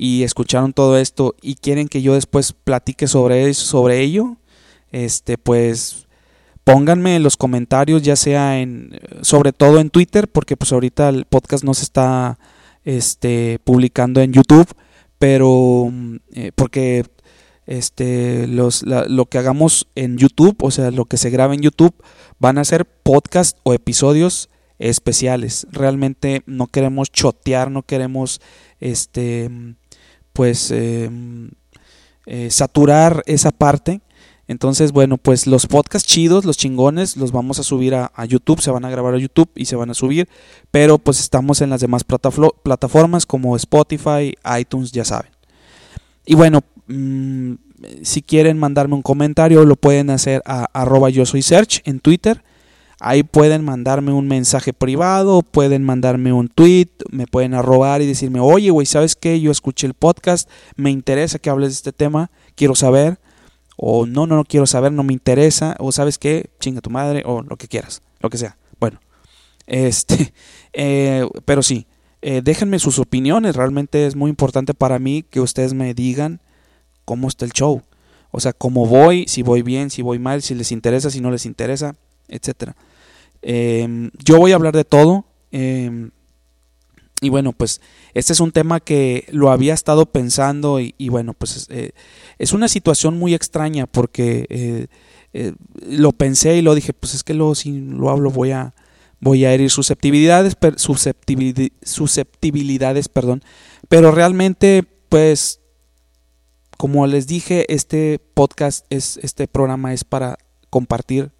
[0.00, 4.36] y escucharon todo esto y quieren que yo después platique sobre, sobre ello,
[4.92, 6.06] este pues
[6.62, 11.24] pónganme en los comentarios, ya sea en sobre todo en Twitter, porque pues ahorita el
[11.24, 12.38] podcast no se está
[12.84, 14.68] este publicando en YouTube,
[15.18, 15.92] pero
[16.32, 17.04] eh, porque
[17.66, 21.94] este los lo que hagamos en YouTube, o sea, lo que se graba en YouTube
[22.38, 25.66] van a ser podcast o episodios especiales.
[25.72, 28.40] Realmente no queremos chotear, no queremos
[28.78, 29.50] este
[30.38, 31.50] pues em,
[32.24, 34.00] eh, saturar esa parte.
[34.46, 38.70] Entonces, bueno, pues los podcasts chidos, los chingones, los vamos a subir a, YouTube, se
[38.70, 40.28] van a grabar a YouTube y se van a subir,
[40.70, 45.32] pero pues estamos en las demás plataformas como Spotify, iTunes, ya saben.
[46.24, 47.54] Y bueno, mm,
[48.02, 52.44] si quieren mandarme un comentario, lo pueden hacer a arroba yo soy search en Twitter
[53.00, 58.40] Ahí pueden mandarme un mensaje privado, pueden mandarme un tweet, me pueden arrobar y decirme,
[58.40, 59.40] oye, güey, ¿sabes qué?
[59.40, 63.18] Yo escuché el podcast, me interesa que hables de este tema, quiero saber.
[63.80, 65.76] O no, no, no quiero saber, no me interesa.
[65.78, 68.58] O sabes qué, chinga tu madre, o lo que quieras, lo que sea.
[68.80, 68.98] Bueno,
[69.68, 70.34] este,
[70.72, 71.86] eh, pero sí,
[72.20, 73.54] eh, déjenme sus opiniones.
[73.54, 76.40] Realmente es muy importante para mí que ustedes me digan
[77.04, 77.82] cómo está el show.
[78.32, 81.30] O sea, cómo voy, si voy bien, si voy mal, si les interesa, si no
[81.30, 81.94] les interesa,
[82.26, 82.74] etcétera.
[83.42, 85.26] Em, yo voy a hablar de todo.
[85.50, 86.10] Em,
[87.20, 87.80] y bueno, pues
[88.14, 91.92] este es un tema que lo había estado pensando y, bueno, pues eh,
[92.38, 94.86] es una situación muy extraña porque eh,
[95.32, 95.52] eh,
[95.88, 98.72] lo pensé y lo dije, pues es que lo, si lo hablo voy a,
[99.20, 103.42] voy a herir susceptibilidades, susceptibilidades, susceptibilidades, perdón,
[103.88, 105.60] pero realmente pues
[106.78, 110.38] como les dije, este podcast es, este programa es para
[110.70, 111.32] compartir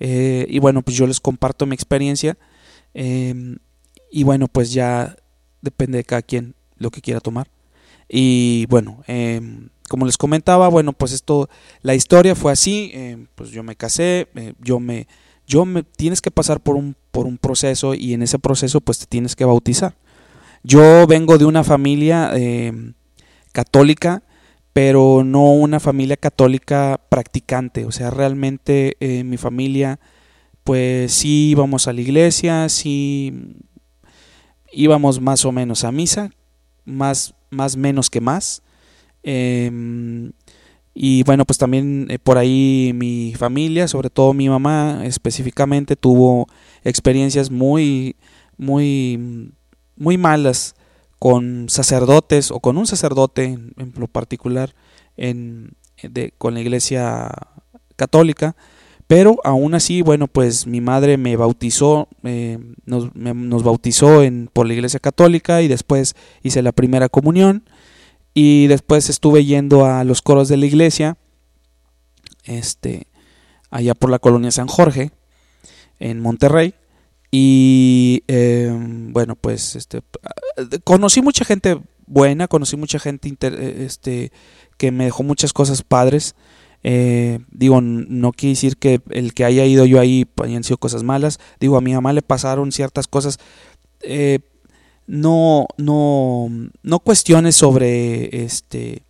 [0.00, 2.38] eh, y bueno, pues yo les comparto mi experiencia.
[2.94, 3.56] Em,
[4.10, 5.16] y bueno, pues ya
[5.60, 7.50] depende de cada quien lo que quiera tomar.
[8.08, 11.48] Y bueno, em, como les comentaba, bueno, pues esto,
[11.82, 12.90] la historia fue así.
[12.94, 15.06] Em, pues yo me casé, eh, yo me,
[15.46, 18.98] yo me, tienes que pasar por un, por un proceso y en ese proceso pues
[18.98, 19.96] te tienes que bautizar.
[20.62, 22.32] Yo vengo de una familia
[23.52, 24.22] católica
[24.72, 27.84] pero no una familia católica practicante.
[27.84, 29.98] O sea, realmente eh, mi familia,
[30.64, 33.56] pues sí íbamos a la iglesia, sí
[34.72, 36.30] íbamos más o menos a misa,
[36.84, 38.62] más, más menos que más.
[39.22, 40.32] Em,
[40.94, 46.46] y bueno, pues también eh, por ahí mi familia, sobre todo mi mamá específicamente, tuvo
[46.84, 48.16] experiencias muy,
[48.56, 49.52] muy,
[49.96, 50.74] muy malas
[51.18, 54.74] con sacerdotes o con un sacerdote en, lo particular
[55.16, 57.30] en, de, con la iglesia
[57.96, 58.56] católica,
[59.08, 64.66] pero aún así, bueno, pues mi madre me bautizó, eh, nos, nos, bautizó en, por
[64.66, 67.64] la iglesia católica y después hice la primera comunión
[68.34, 71.16] y después estuve yendo a los coros de la iglesia,
[72.44, 73.06] este,
[73.70, 75.10] allá por la colonia San Jorge,
[75.98, 76.74] en Monterrey,
[77.30, 80.00] y em, bueno, pues este,
[80.84, 84.32] conocí mucha gente buena, conocí mucha gente eh, este,
[84.78, 86.34] que me dejó muchas cosas padres.
[86.84, 91.02] Eh, digo, no quiere decir que el que haya ido yo ahí hayan sido cosas
[91.02, 91.38] malas.
[91.60, 93.38] Digo, a mi mamá le pasaron ciertas cosas.
[94.00, 94.38] Eh,
[95.06, 96.48] no, no,
[96.82, 99.02] no cuestiones sobre este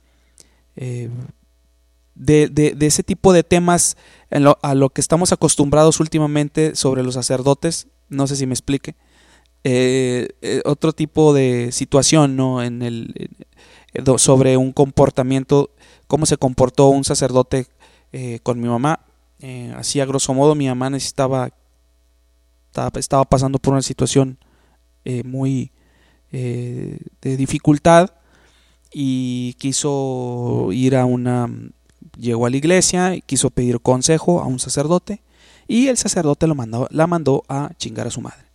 [2.15, 3.97] de, de, ese tipo de temas
[4.63, 8.94] a lo que estamos acostumbrados últimamente sobre los sacerdotes, no sé si me explique,
[9.64, 12.62] eh, eh, otro tipo de situación, ¿no?
[12.62, 13.29] En el,
[14.16, 15.71] sobre un comportamiento,
[16.07, 17.66] cómo se comportó un sacerdote
[18.42, 19.01] con mi mamá.
[19.77, 21.51] así a grosso modo, mi mamá necesitaba,
[22.68, 24.38] estaba, estaba pasando por una situación
[25.25, 25.71] muy
[26.31, 28.11] de dificultad
[28.92, 31.51] y quiso ir a una
[32.18, 35.21] llegó a la iglesia y quiso pedir consejo a un sacerdote
[35.69, 38.49] y el sacerdote lo mandó, la mandó a chingar a su madre.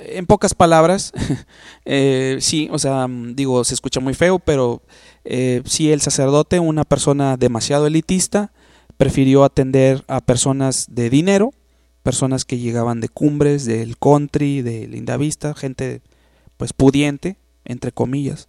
[0.00, 1.12] En pocas palabras,
[1.84, 4.82] eh, sí, o sea, digo, se escucha muy feo, pero
[5.24, 8.52] eh, sí, el sacerdote, una persona demasiado elitista,
[8.96, 11.52] prefirió atender a personas de dinero,
[12.02, 16.02] personas que llegaban de cumbres, del country, de linda vista, gente
[16.56, 18.48] pues pudiente, entre comillas.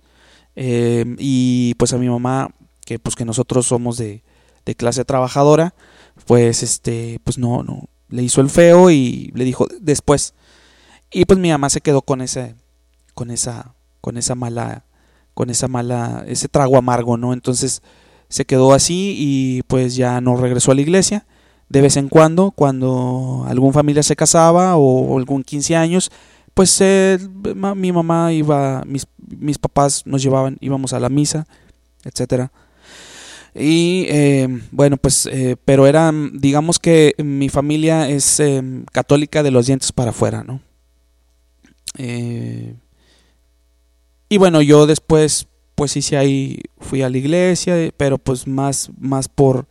[0.56, 2.50] Eh, y pues a mi mamá,
[2.86, 4.24] que pues que nosotros somos de,
[4.66, 5.76] de clase trabajadora,
[6.24, 10.34] pues este, pues no, no, le hizo el feo y le dijo después.
[11.12, 12.56] Y pues mi mamá se quedó con ese,
[13.14, 14.86] con esa, con esa mala,
[15.34, 17.34] con esa mala, ese trago amargo, ¿no?
[17.34, 17.82] Entonces
[18.30, 21.26] se quedó así y pues ya no regresó a la iglesia.
[21.70, 26.12] De vez en cuando, cuando algún familia se casaba o, algún 15 años,
[26.54, 27.18] pues eh,
[27.76, 29.08] mi mamá iba, mis,
[29.40, 31.48] mis papás nos llevaban, íbamos a la misa,
[32.04, 32.52] etcétera.
[33.56, 39.52] Y eh, bueno, pues, eh, pero era, digamos que mi familia es eh, católica de
[39.52, 40.62] los dientes para afuera, ¿no?
[44.30, 49.28] y bueno, yo después, pues hice ahí, fui a la iglesia, pero pues más, más
[49.28, 49.68] por,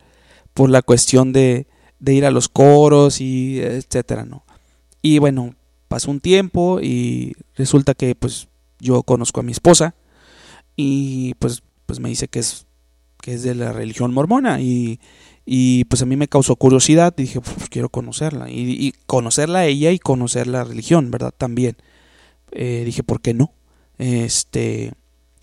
[0.53, 1.67] por la cuestión de,
[1.99, 4.45] de ir a los coros y etcétera, ¿no?
[5.01, 5.53] Y bueno,
[5.89, 8.47] pasó un tiempo y resulta que pues
[8.79, 9.95] yo conozco a mi esposa
[10.77, 12.65] y pues, pues me dice que es
[13.23, 14.99] que es de la religión mormona y,
[15.45, 19.91] y pues a mí me causó curiosidad, dije, pues quiero conocerla y, conocerla a ella
[19.91, 21.33] y conocer la religión, ¿verdad?
[21.35, 21.77] También.
[22.51, 23.53] Eh, dije, ¿por qué no?
[23.97, 24.91] Este,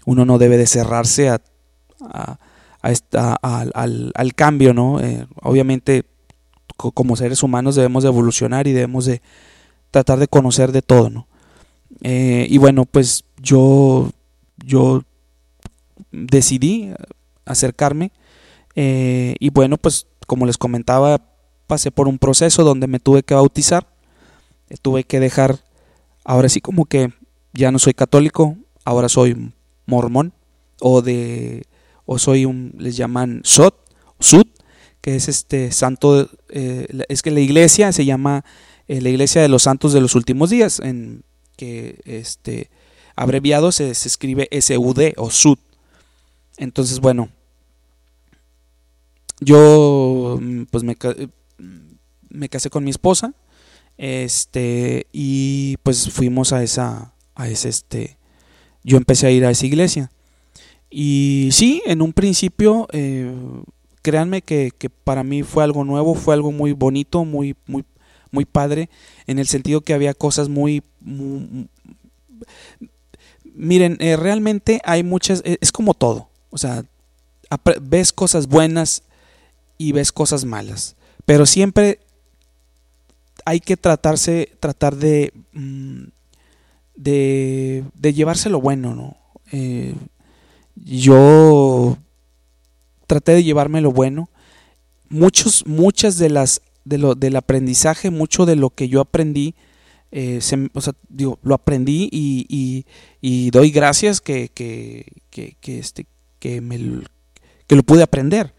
[0.05, 1.41] uno no debe de cerrarse a,
[2.03, 2.39] a,
[2.91, 5.01] esta, al, al, cambio, ¿no?
[5.01, 6.05] Eh, obviamente,
[6.77, 9.23] como seres humanos debemos de evolucionar y debemos de
[9.91, 11.29] tratar de conocer de todo, ¿no?
[12.03, 14.11] Eh, y bueno, pues yo,
[14.67, 15.03] yo
[16.13, 16.93] decidí
[17.45, 18.13] acercarme.
[18.75, 21.21] Eh, y bueno, pues como les comentaba,
[21.67, 23.87] pasé por un proceso donde me tuve que bautizar.
[24.69, 25.59] Eh, tuve que dejar,
[26.25, 27.13] ahora sí como que
[27.53, 29.53] ya no soy católico, ahora soy
[29.87, 30.33] mormón
[30.81, 31.65] o de
[32.07, 33.75] o soy un les llaman sot
[34.19, 34.47] sud
[35.01, 38.45] que es este santo eh, es que la iglesia se llama
[38.87, 41.23] la iglesia de los santos de los últimos días en
[41.57, 42.71] que este
[43.17, 45.59] abreviado se, se escribe SUD o sud
[46.61, 47.29] entonces bueno
[49.41, 50.97] yo mm, pues me,
[52.29, 53.35] me casé con mi esposa
[53.99, 58.21] este y pues fuimos a esa a ese este
[58.83, 60.11] yo empecé a ir a esa iglesia.
[60.91, 63.33] Y sí en un principio eh,
[64.03, 64.73] créanme que,
[65.05, 67.85] para mí fue algo nuevo fue algo muy bonito muy muy
[68.33, 68.89] muy padre
[69.27, 70.83] en el sentido que había cosas muy,
[73.45, 76.85] miren eh, realmente hay muchas eh, es como todo o sea
[77.81, 79.03] ves cosas buenas
[79.79, 80.97] y ves cosas malas.
[81.27, 82.01] Pero siempre
[83.45, 86.05] hay que tratarse, tratar de, mm,
[86.97, 89.17] de, de llevarse lo bueno, ¿no?
[89.53, 89.95] Eh,
[90.77, 91.99] yo
[93.07, 94.29] traté de llevarme lo bueno.
[95.09, 99.55] Muchos, muchas de las, de lo, del aprendizaje, mucho de lo que yo aprendí,
[100.13, 100.41] eh,
[100.75, 102.85] o sea, digo, lo aprendí y,
[103.21, 106.07] y, doy gracias que, que, que, que, este,
[106.41, 107.05] que, me,
[107.69, 108.53] que lo pude aprender.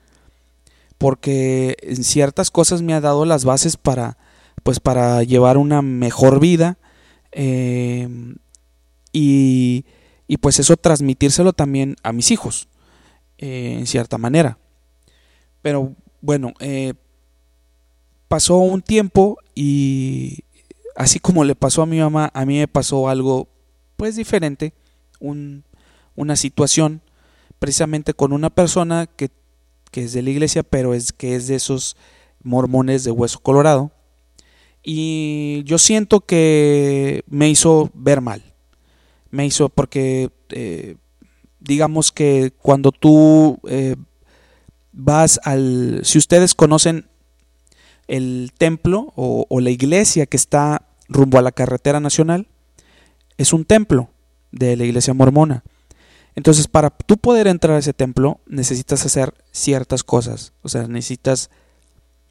[0.97, 4.17] Porque en ciertas cosas me ha dado las bases para
[4.63, 6.77] pues para llevar una mejor vida
[7.31, 8.35] em,
[9.11, 9.85] y,
[10.27, 12.67] y, pues eso transmitírselo también a mis hijos
[13.39, 14.59] eh, en cierta manera.
[15.63, 16.93] Pero bueno eh,
[18.27, 20.43] pasó un tiempo y
[20.95, 23.49] así como le pasó a mi mamá a mí me pasó algo
[23.97, 24.73] pues diferente
[25.19, 25.63] un,
[26.15, 27.01] una situación
[27.61, 29.29] precisamente con una persona que
[29.91, 31.97] que es de la iglesia, pero es que es de esos
[32.41, 33.91] mormones de hueso colorado.
[34.83, 38.41] Y yo siento que me hizo ver mal.
[39.29, 40.95] Me hizo porque, eh,
[41.59, 43.95] digamos que cuando tú eh,
[44.91, 46.01] vas al...
[46.03, 47.07] Si ustedes conocen
[48.07, 52.47] el templo o, o la iglesia que está rumbo a la carretera nacional,
[53.37, 54.09] es un templo
[54.51, 55.63] de la iglesia mormona.
[56.35, 60.53] Entonces, para tú poder entrar a ese templo, necesitas hacer ciertas cosas.
[60.61, 61.49] O sea, necesitas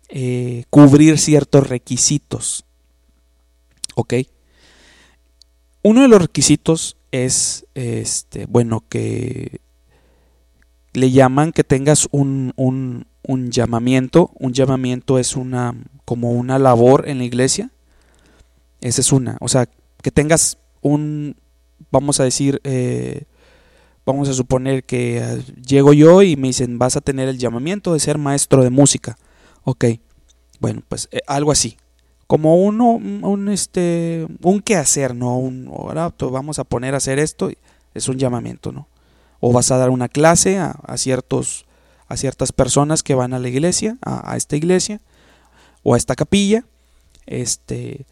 [0.08, 2.64] eh, cubrir ciertos requisitos.
[3.94, 4.14] ¿Ok?
[5.82, 9.60] Uno de los requisitos es, este, bueno, que
[10.92, 14.30] le llaman que tengas un, un, un llamamiento.
[14.34, 15.74] Un llamamiento es una,
[16.04, 17.70] como una labor en la iglesia.
[18.80, 19.36] Esa es una.
[19.40, 19.68] O sea,
[20.02, 21.36] que tengas un,
[21.90, 23.24] vamos a decir, eh,
[24.10, 27.92] vamos a suponer que eh, llego yo y me dicen, vas a tener el llamamiento
[27.92, 29.16] de ser maestro de música.
[29.62, 29.84] Ok,
[30.58, 31.76] bueno, pues eh, algo así.
[32.26, 35.36] Como uno, un, este, un quehacer, ¿no?
[35.36, 37.50] Un, ahora vamos a poner a hacer esto,
[37.94, 38.88] es un llamamiento, ¿no?
[39.40, 41.66] O vas a dar una clase a, ciertos,
[42.08, 45.00] a ciertas personas que van a la iglesia, a, esta iglesia,
[45.82, 46.64] o a esta capilla,
[47.26, 48.06] este,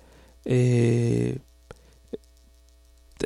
[0.44, 1.38] eh,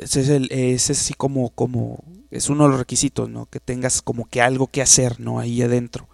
[0.01, 2.03] ese es así como, como,
[2.33, 3.45] es uno de los requisitos, ¿no?
[3.45, 5.39] Que tengas como que algo que hacer, ¿no?
[5.39, 6.07] Ahí adentro.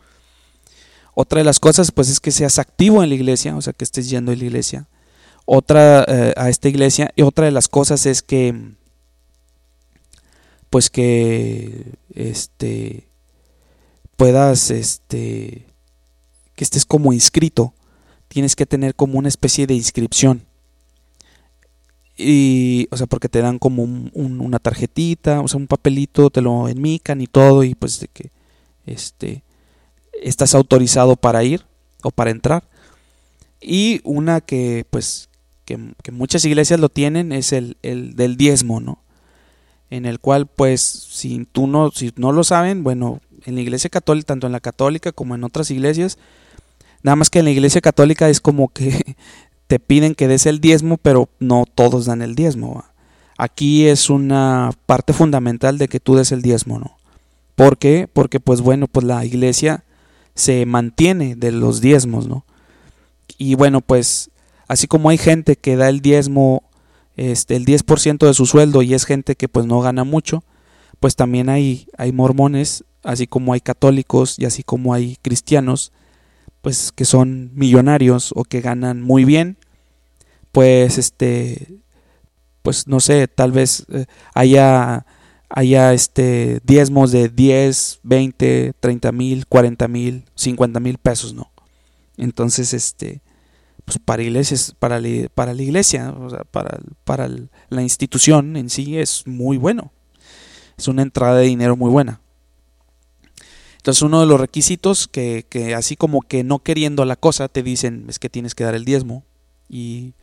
[1.14, 3.86] Otra de las cosas, pues, es que seas activo en la iglesia, o sea, que
[3.86, 4.88] estés yendo a la iglesia.
[5.46, 7.12] Otra, eh, a esta iglesia.
[7.16, 8.74] Y otra de las cosas es que,
[10.70, 13.08] pues, que, este,
[14.18, 15.66] puedas, este,
[16.56, 17.74] que estés como inscrito.
[18.28, 20.49] Tienes que tener como una especie de inscripción
[22.22, 26.68] y, o sea, porque te dan como una tarjetita, o sea, un papelito, te lo
[26.68, 28.32] enmican y todo, y pues de que
[28.86, 29.44] este,
[30.22, 31.66] estás autorizado para ir
[32.04, 32.68] o para entrar.
[33.62, 35.30] Y una que, pues,
[35.64, 35.78] que,
[36.12, 39.02] muchas iglesias lo tienen es el, el, del diezmo, ¿no?
[39.90, 43.90] En el cual, pues, si tú no, si no lo saben, bueno, en la iglesia
[43.90, 46.18] católica, tanto en la católica como en otras iglesias,
[47.02, 49.16] nada más que en la iglesia católica es como que
[49.70, 52.84] te piden que des el diezmo, pero no todos dan el diezmo.
[53.38, 56.98] Aquí es una parte fundamental de que tú des el diezmo, ¿no?
[57.54, 58.10] ¿Por qué?
[58.12, 59.84] Porque pues bueno, pues la iglesia
[60.34, 62.46] se mantiene de los diezmos, ¿no?
[63.38, 64.32] Y bueno, pues
[64.68, 66.64] así como hay gente que da el diezmo,
[67.16, 70.44] este, el 10% de su sueldo y es gente que pues no gana mucho,
[71.00, 75.92] pues también hay, hay mormones, así como hay católicos y así como hay cristianos
[76.62, 79.59] pues que son millonarios o que ganan muy bien,
[80.52, 81.80] pues este
[82.62, 85.06] pues no sé, tal vez eh, haya
[85.50, 91.52] haya este diezmos de 10, 20, 30 mil, 40 mil, 50 mil pesos, ¿no?
[92.18, 93.22] Entonces, este,
[93.86, 95.02] pues para iglesias, para,
[95.34, 97.30] para la iglesia, o sea, para, para
[97.70, 99.92] la institución en sí es muy bueno.
[100.78, 102.22] Es una entrada de dinero muy buena.
[103.78, 107.64] Entonces uno de los requisitos que, que, así como que no queriendo la cosa te
[107.64, 109.24] dicen es que tienes que dar el diezmo
[109.70, 110.14] y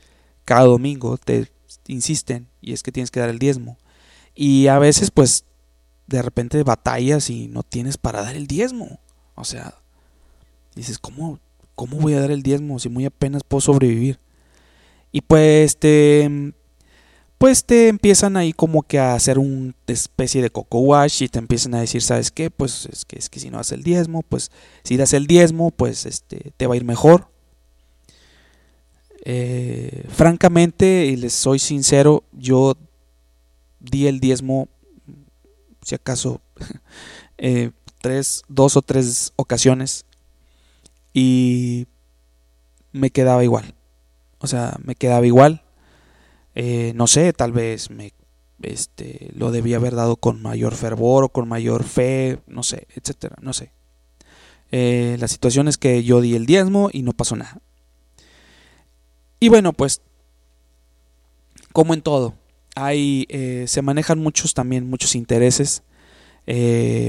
[0.47, 1.51] cada domingo te
[1.89, 3.77] insisten y es que tienes que dar el diezmo.
[4.35, 5.45] Y a veces pues
[6.07, 9.01] de repente batallas y no tienes para dar el diezmo.
[9.35, 9.75] O sea,
[10.75, 11.39] dices, ¿cómo,
[11.75, 14.19] cómo voy a dar el diezmo si muy apenas puedo sobrevivir?
[15.13, 16.55] Y pues te
[17.39, 21.39] pues te empiezan ahí como que a hacer una especie de coco wash y te
[21.39, 22.51] empiezan a decir, ¿sabes qué?
[22.51, 24.51] Pues es que, es que si no das el diezmo, pues
[24.85, 27.29] si das el diezmo, pues este, te va a ir mejor.
[29.29, 32.77] Eh, francamente, y les soy sincero, yo
[33.81, 34.69] di el diezmo,
[35.83, 36.41] si acaso,
[37.39, 40.07] eh, tres, dos o tres ocasiones
[41.13, 41.89] y
[42.93, 43.75] me quedaba igual.
[44.39, 45.65] O sea, me quedaba igual
[46.59, 48.15] eh, no sé, tal vez me
[48.63, 53.37] este, lo debía haber dado con mayor fervor o con mayor fe, no sé, etcétera,
[53.43, 53.73] no sé.
[54.73, 57.61] Eh, la situación es que yo di el diezmo y no pasó nada.
[59.41, 60.01] Y bueno, pues,
[61.73, 62.35] como en todo,
[62.75, 65.83] hay, eh, se manejan muchos también, muchos intereses.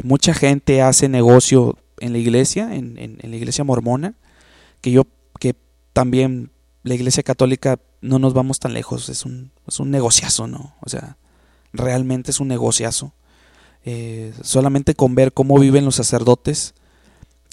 [0.03, 4.15] mucha gente hace negocio en la iglesia, en, en, la iglesia mormona,
[4.82, 5.05] que yo,
[5.39, 5.55] que
[5.93, 6.51] también
[6.84, 10.75] la iglesia católica no nos vamos tan lejos, es un, es un negociazo, ¿no?
[10.82, 11.17] O sea,
[11.73, 13.13] realmente es un negociazo.
[13.86, 16.73] Eh, solamente con ver cómo viven los sacerdotes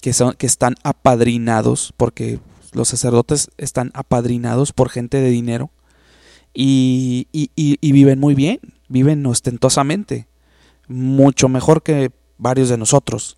[0.01, 2.39] que, son, que están apadrinados, porque
[2.75, 5.71] los sacerdotes están apadrinados por gente de dinero
[6.53, 7.27] y,
[7.81, 10.27] viven muy bien, viven ostentosamente,
[10.87, 13.37] mucho mejor que varios de nosotros.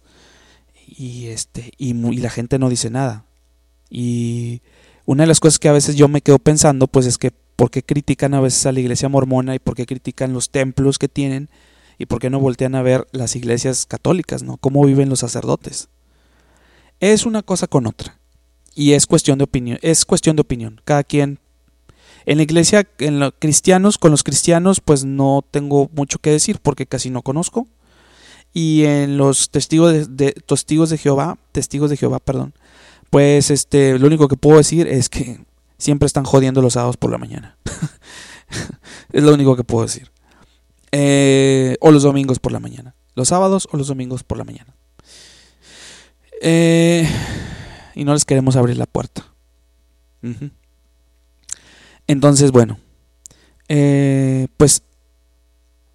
[0.85, 3.25] Y, este, y, y la gente no dice nada.
[3.89, 4.61] Y
[5.05, 7.71] una de las cosas que a veces yo me quedo pensando, pues es que por
[7.71, 11.07] qué critican a veces a la iglesia mormona y por qué critican los templos que
[11.07, 11.49] tienen
[11.97, 14.57] y por qué no voltean a ver las iglesias católicas, ¿no?
[14.57, 15.89] Cómo viven los sacerdotes.
[16.99, 18.19] Es una cosa con otra.
[18.77, 20.79] Y es cuestión de opinión, es cuestión de opinión.
[20.85, 21.39] Cada quien
[22.27, 26.59] en la iglesia, en los cristianos, con los cristianos, pues no tengo mucho que decir
[26.61, 27.67] porque casi no conozco.
[28.53, 32.53] Y en los testigos de, testigos de Jehová, testigos de Jehová, perdón,
[33.09, 35.43] pues este, lo único que puedo decir es que
[35.79, 37.57] siempre están jodiendo los sábados por la mañana.
[39.11, 40.11] es lo único que puedo decir.
[40.91, 42.93] Eh, o los domingos por la mañana.
[43.15, 44.75] Los sábados o los domingos por la mañana.
[46.43, 47.09] Eh,
[47.97, 49.25] y no les queremos abrir la puerta.
[52.05, 52.77] Entonces, bueno,
[53.69, 54.83] eh, pues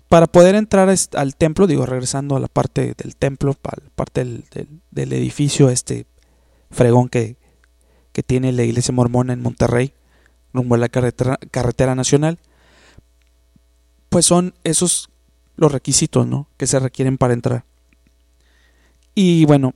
[0.09, 4.25] para poder entrar al templo, digo, regresando a la parte del templo, a la parte
[4.25, 6.07] del, edificio, este
[6.73, 7.37] fregón que,
[8.13, 9.95] que, tiene la iglesia mormona en Monterrey,
[10.53, 12.41] rumbo a la carretera, carretera nacional,
[14.09, 15.09] pues son esos
[15.57, 16.49] los requisitos, ¿no?
[16.57, 17.65] Que se requieren para entrar.
[19.15, 19.75] Y bueno,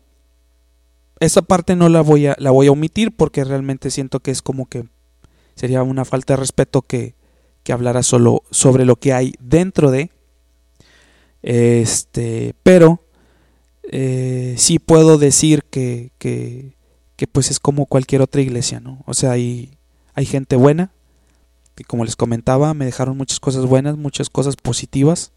[1.20, 4.42] esa parte no la voy a la voy a omitir porque realmente siento que es
[4.42, 4.86] como que
[5.54, 7.14] sería una falta de respeto que,
[7.62, 10.10] que hablara solo sobre lo que hay dentro de
[11.42, 13.02] este pero
[13.90, 16.74] eh, sí puedo decir que, que,
[17.14, 19.78] que, pues es como cualquier otra iglesia no o sea hay
[20.14, 20.92] hay gente buena
[21.78, 25.32] y como les comentaba me dejaron muchas cosas buenas muchas cosas positivas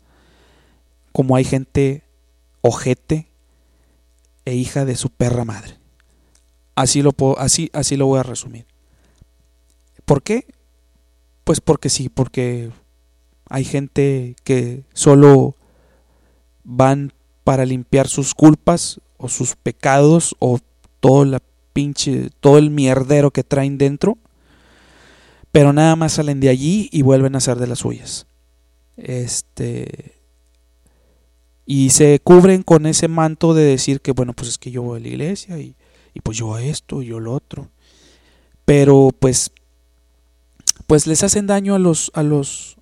[1.14, 2.04] como hay gente
[2.62, 3.29] ojete
[4.50, 5.78] e hija de su perra madre.
[6.76, 8.66] Así lo, puedo, así, así lo voy a resumir.
[10.06, 10.46] ¿Por qué?
[11.44, 12.72] Pues porque sí, porque
[13.50, 15.56] hay gente que solo
[16.64, 20.60] van para limpiar sus culpas o sus pecados o
[21.00, 21.42] todo la
[21.74, 24.18] pinche todo el mierdero que traen dentro,
[25.52, 28.28] pero nada más salen de allí y vuelven a ser de las suyas.
[28.98, 30.19] Este
[31.72, 34.98] y se cubren con ese manto de decir que bueno pues es que yo voy
[34.98, 35.76] a la iglesia y,
[36.24, 37.70] pues yo a esto y yo lo otro.
[38.66, 39.52] Pero pues
[40.88, 42.78] pues les hacen daño a los a los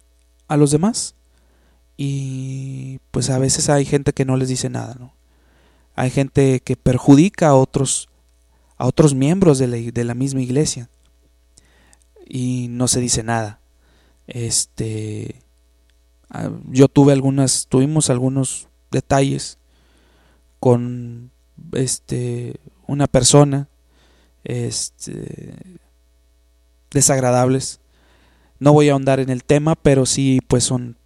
[0.48, 1.16] a los demás
[1.98, 5.14] y pues a veces hay gente que no les dice nada no
[5.94, 8.08] hay gente que perjudica a otros
[8.78, 10.90] a otros miembros de la, de la misma iglesia
[12.26, 13.60] y no se dice nada.
[14.28, 15.42] Este
[16.30, 19.58] ah, yo tuve algunas tuvimos algunos detalles
[20.60, 21.32] con
[21.74, 23.68] este una persona
[24.44, 25.54] este,
[26.92, 27.80] desagradables.
[28.60, 30.98] No voy a ahondar en el tema, pero sí pues son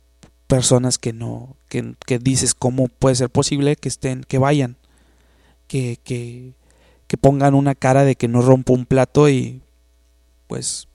[0.47, 4.75] personas que no que, que dices cómo puede ser posible que estén que vayan
[5.67, 6.53] que, que,
[7.07, 9.61] que pongan una cara de que no rompo un plato y
[10.47, 10.89] pues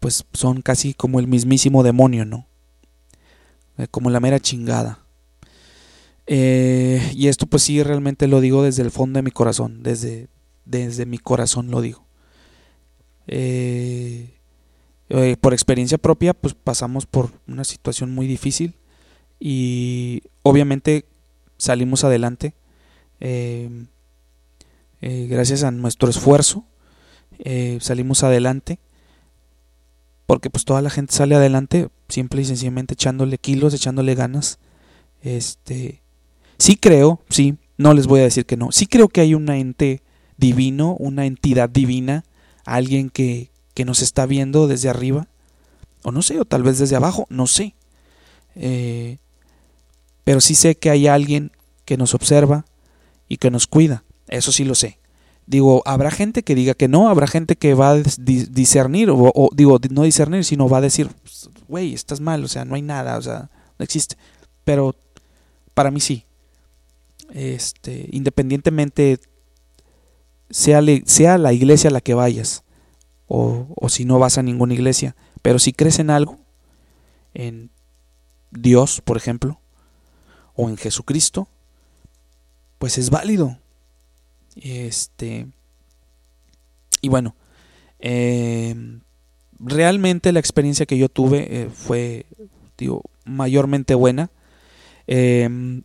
[0.00, 2.46] pues son casi como el mismísimo demonio, ¿no?
[3.76, 5.04] Eh, como la mera chingada.
[6.32, 10.28] Eh, y esto pues sí, realmente lo digo desde el fondo de mi corazón, desde,
[10.64, 12.06] desde mi corazón lo digo.
[13.26, 14.38] Eh,
[15.08, 18.76] eh, por experiencia propia, pues pasamos por una situación muy difícil
[19.40, 21.04] y obviamente
[21.56, 22.54] salimos adelante
[25.00, 26.64] gracias a nuestro esfuerzo.
[27.80, 28.78] salimos adelante
[30.26, 34.60] porque pues toda la gente sale adelante simple y sencillamente echándole kilos, echándole ganas.
[35.22, 35.99] Este,
[36.60, 38.70] Sí creo, sí, no les voy a decir que no.
[38.70, 40.02] Sí creo que hay un ente
[40.36, 42.26] divino, una entidad divina,
[42.66, 45.26] alguien que, que nos está viendo desde arriba,
[46.02, 47.74] o no sé, o tal vez desde abajo, no sé.
[48.56, 49.16] Eh,
[50.22, 51.50] pero sí sé que hay alguien
[51.86, 52.66] que nos observa
[53.26, 54.98] y que nos cuida, eso sí lo sé.
[55.46, 59.48] Digo, habrá gente que diga que no, habrá gente que va a discernir, o, o
[59.54, 61.08] digo, no discernir, sino va a decir,
[61.68, 63.48] güey, estás mal, o sea, no hay nada, o sea,
[63.78, 64.18] no existe.
[64.62, 64.94] Pero
[65.72, 66.26] para mí sí,
[67.32, 69.20] este, independientemente
[70.50, 72.64] sea, sea la iglesia a la que vayas
[73.28, 76.38] o, o si no vas a ninguna iglesia, pero si crees en algo,
[77.34, 77.70] en
[78.50, 79.60] Dios, por ejemplo,
[80.54, 81.48] o en Jesucristo,
[82.78, 83.58] pues es válido.
[84.56, 85.46] Este,
[87.00, 87.36] y bueno,
[87.98, 88.74] eh,
[89.58, 92.26] realmente la experiencia que yo tuve eh, fue,
[93.24, 94.30] mayormente buena.
[95.06, 95.82] Eh,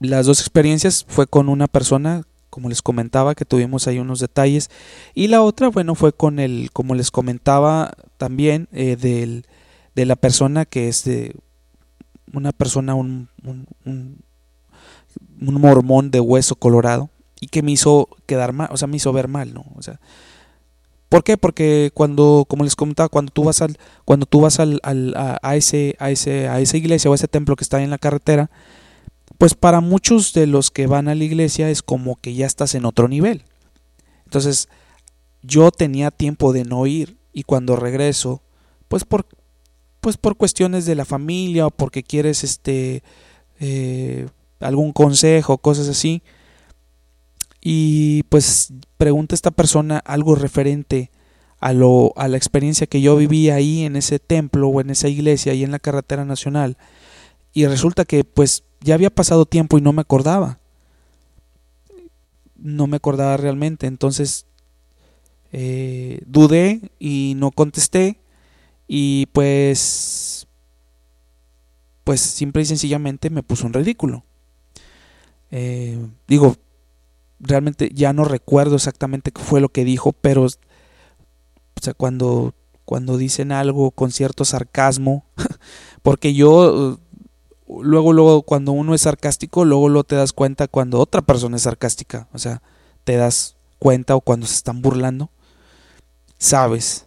[0.00, 4.70] las dos experiencias fue con una persona, como les comentaba, que tuvimos ahí unos detalles.
[5.14, 9.46] Y la otra, bueno, fue con el, como les comentaba también, eh, del,
[9.94, 11.36] de la persona que es de
[12.32, 13.28] una persona, un,
[15.38, 19.28] mormón de hueso colorado, y que me hizo quedar mal, o sea, me hizo ver
[19.28, 19.64] mal, ¿no?
[19.76, 20.00] O sea,
[21.10, 21.36] ¿Por qué?
[21.36, 25.40] Porque cuando, como les comentaba, cuando tú vas al, cuando tú vas al, al a,
[25.42, 27.90] a, ese, a ese, a esa iglesia o a ese templo que está ahí en
[27.90, 28.48] la carretera,
[29.40, 32.74] pues para muchos de los que van a la iglesia es como que ya estás
[32.74, 33.44] en otro nivel.
[34.26, 34.68] Entonces,
[35.40, 38.42] yo tenía tiempo de no ir y cuando regreso,
[38.88, 39.24] pues por
[40.02, 43.02] pues por cuestiones de la familia o porque quieres este
[43.60, 44.28] eh,
[44.60, 46.22] algún consejo, cosas así.
[47.62, 51.10] Y pues pregunta esta persona algo referente
[51.60, 55.08] a, lo, a la experiencia que yo viví ahí en ese templo o en esa
[55.08, 56.76] iglesia y en la carretera nacional.
[57.54, 60.58] Y resulta que pues ya había pasado tiempo y no me acordaba.
[62.56, 63.86] No me acordaba realmente.
[63.86, 64.46] Entonces
[65.52, 68.18] eh, dudé y no contesté.
[68.86, 70.46] Y pues
[72.04, 74.24] pues simple y sencillamente me puso un ridículo.
[75.52, 76.56] Eh, digo,
[77.38, 80.48] realmente ya no recuerdo exactamente qué fue lo que dijo, pero o
[81.80, 82.54] sea, cuando,
[82.84, 85.24] cuando dicen algo con cierto sarcasmo,
[86.02, 86.98] porque yo
[87.82, 91.62] luego, luego, cuando uno es sarcástico, luego, lo te das cuenta cuando otra persona es
[91.62, 92.62] sarcástica, o sea,
[93.04, 95.30] te das cuenta o cuando se están burlando,
[96.38, 97.06] sabes,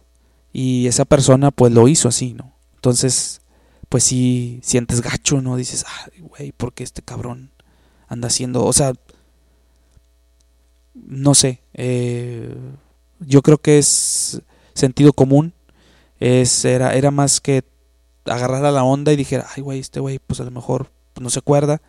[0.52, 2.52] y esa persona pues lo hizo así, ¿no?
[2.76, 3.40] Entonces,
[3.88, 5.56] pues sí sientes gacho, ¿no?
[5.56, 7.50] Dices, ay, güey, ¿por qué este cabrón
[8.08, 8.64] anda haciendo?
[8.64, 8.92] O sea,
[10.94, 12.54] no sé, eh,
[13.20, 14.40] yo creo que es
[14.74, 15.54] sentido común,
[16.20, 17.64] es, era, era más que
[18.26, 21.30] agarrar a la onda y dijera, ay, güey, este güey, pues a lo mejor no
[21.30, 21.80] se acuerda.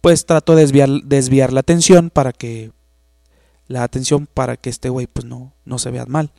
[0.00, 2.72] Pues trato de desviar, desviar la atención para que
[3.66, 6.32] la atención para que este güey pues no, no se vea mal.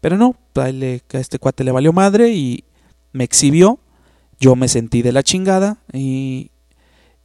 [0.00, 2.64] Pero no, a, a este cuate le valió madre y
[3.12, 3.80] me exhibió.
[4.38, 6.50] Yo me sentí de la chingada y,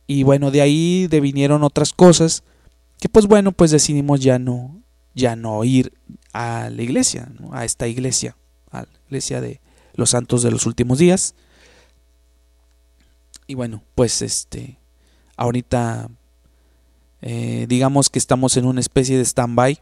[0.07, 2.43] y bueno, de ahí vinieron otras cosas
[2.99, 4.81] que pues bueno, pues decidimos ya no,
[5.13, 5.93] ya no ir
[6.33, 8.35] a la iglesia, a esta iglesia,
[8.71, 9.61] a la iglesia de
[9.95, 11.35] los santos de los últimos días.
[13.47, 14.77] Y bueno, pues este,
[15.37, 16.09] ahorita
[17.27, 19.81] eh, digamos que estamos en una especie de stand-by,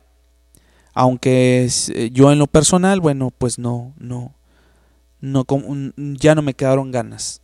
[0.93, 4.33] aunque eh, yo en lo personal, bueno, pues no, no,
[5.19, 5.45] no,
[5.95, 7.41] ya no me quedaron ganas.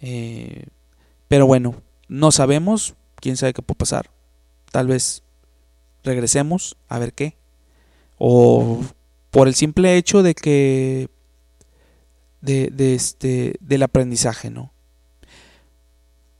[0.00, 0.66] Eh,
[1.28, 4.10] pero bueno, no sabemos, quién sabe qué puede pasar.
[4.72, 5.22] Tal vez
[6.02, 7.36] regresemos a ver qué.
[8.18, 8.80] O
[9.30, 11.10] por el simple hecho de que
[12.46, 14.72] de, este del aprendizaje, ¿no?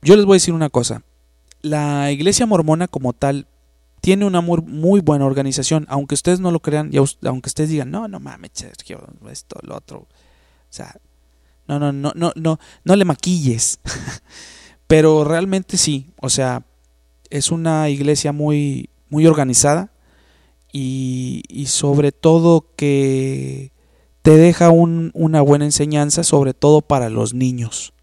[0.01, 1.03] Yo les voy a decir una cosa.
[1.61, 3.47] La iglesia mormona como tal
[4.01, 7.91] tiene una muy, muy buena organización, aunque ustedes no lo crean, y aunque ustedes digan,
[7.91, 8.51] no, no mames,
[9.29, 9.99] esto, lo otro.
[9.99, 10.07] O
[10.69, 10.95] sea,
[11.67, 13.79] no, no, no, no, no, no le maquilles.
[14.87, 16.63] Pero realmente sí, o sea,
[17.29, 19.91] es una iglesia muy, muy organizada
[20.71, 23.73] y, y sobre todo que
[24.27, 27.93] te deja un, una buena enseñanza, sobre todo para los niños.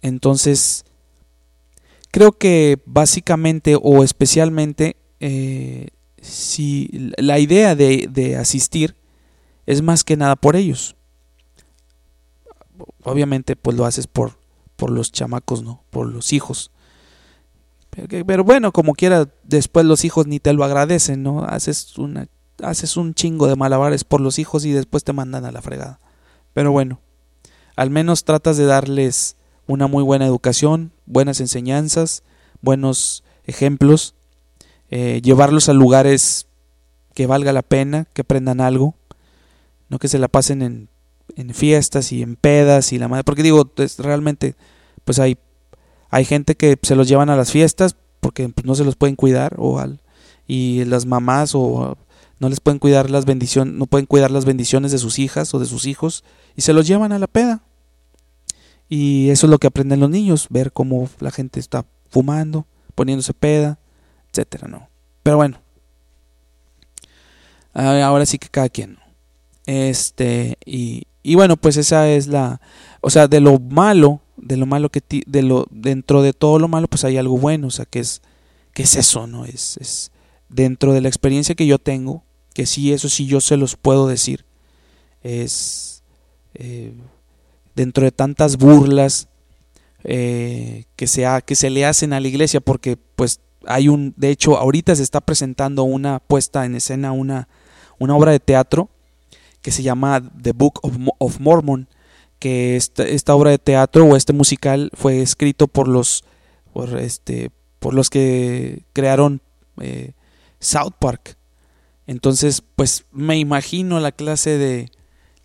[0.00, 0.86] Entonces,
[2.10, 5.88] creo que básicamente o especialmente, eh,
[6.22, 8.96] si la idea de, asistir
[9.66, 10.96] es más que nada por ellos.
[13.02, 14.38] Obviamente, pues lo haces por,
[14.76, 15.82] por los chamacos, ¿no?
[15.90, 16.70] Por los hijos.
[17.90, 21.44] Pero, bueno, como quiera, después los hijos ni te lo agradecen, ¿no?
[21.44, 22.28] Haces una
[22.62, 26.00] haces un chingo de malabares por los hijos y después te mandan a la fregada.
[26.52, 27.00] Pero bueno,
[27.76, 29.36] al menos tratas de darles
[29.66, 32.22] una muy buena educación, buenas enseñanzas,
[32.60, 34.14] buenos ejemplos,
[34.90, 36.46] eh, llevarlos a lugares
[37.14, 38.94] que valga la pena, que aprendan algo,
[39.88, 40.88] no que se la pasen en,
[41.54, 44.56] fiestas y en pedas y la madre, porque digo, es, realmente,
[45.04, 45.38] pues hay,
[46.10, 49.14] hay gente que se los llevan a las fiestas porque pues, no se los pueden
[49.14, 50.00] cuidar o al,
[50.46, 51.96] y las mamás o
[52.40, 55.58] no les pueden cuidar las bendiciones, no pueden cuidar las bendiciones de sus hijas o
[55.58, 56.24] de sus hijos
[56.56, 57.62] y se los llevan a la peda.
[58.88, 63.34] Y eso es lo que aprenden los niños, ver cómo la gente está fumando, poniéndose
[63.34, 63.78] peda,
[64.30, 64.88] etcétera, no.
[65.22, 65.60] Pero bueno.
[67.74, 68.98] Ah, ahora sí que cada quien.
[69.66, 72.60] Este y, y bueno, pues esa es la
[73.00, 76.68] o sea, de lo malo, de lo malo que de lo dentro de todo lo
[76.68, 78.22] malo pues hay algo bueno, o sea, que es
[78.72, 79.44] que es eso, ¿no?
[79.44, 80.10] Es es
[80.48, 82.24] dentro de la experiencia que yo tengo,
[82.58, 84.44] que sí, eso sí yo se los puedo decir,
[85.22, 86.02] es
[86.54, 86.92] eh,
[87.76, 89.28] dentro de tantas burlas
[90.02, 94.30] eh, que, se que se le hacen a la iglesia, porque pues hay un, de
[94.30, 97.46] hecho ahorita se está presentando una puesta en escena, una,
[98.00, 98.88] una obra de teatro
[99.62, 101.86] que se llama The Book of, Mormon,
[102.40, 106.24] que esta, esta, obra de teatro o este musical fue escrito por los,
[106.72, 109.42] por este, por los que crearon
[109.80, 110.14] eh,
[110.58, 111.37] South Park.
[112.08, 114.90] Entonces, pues me imagino la clase de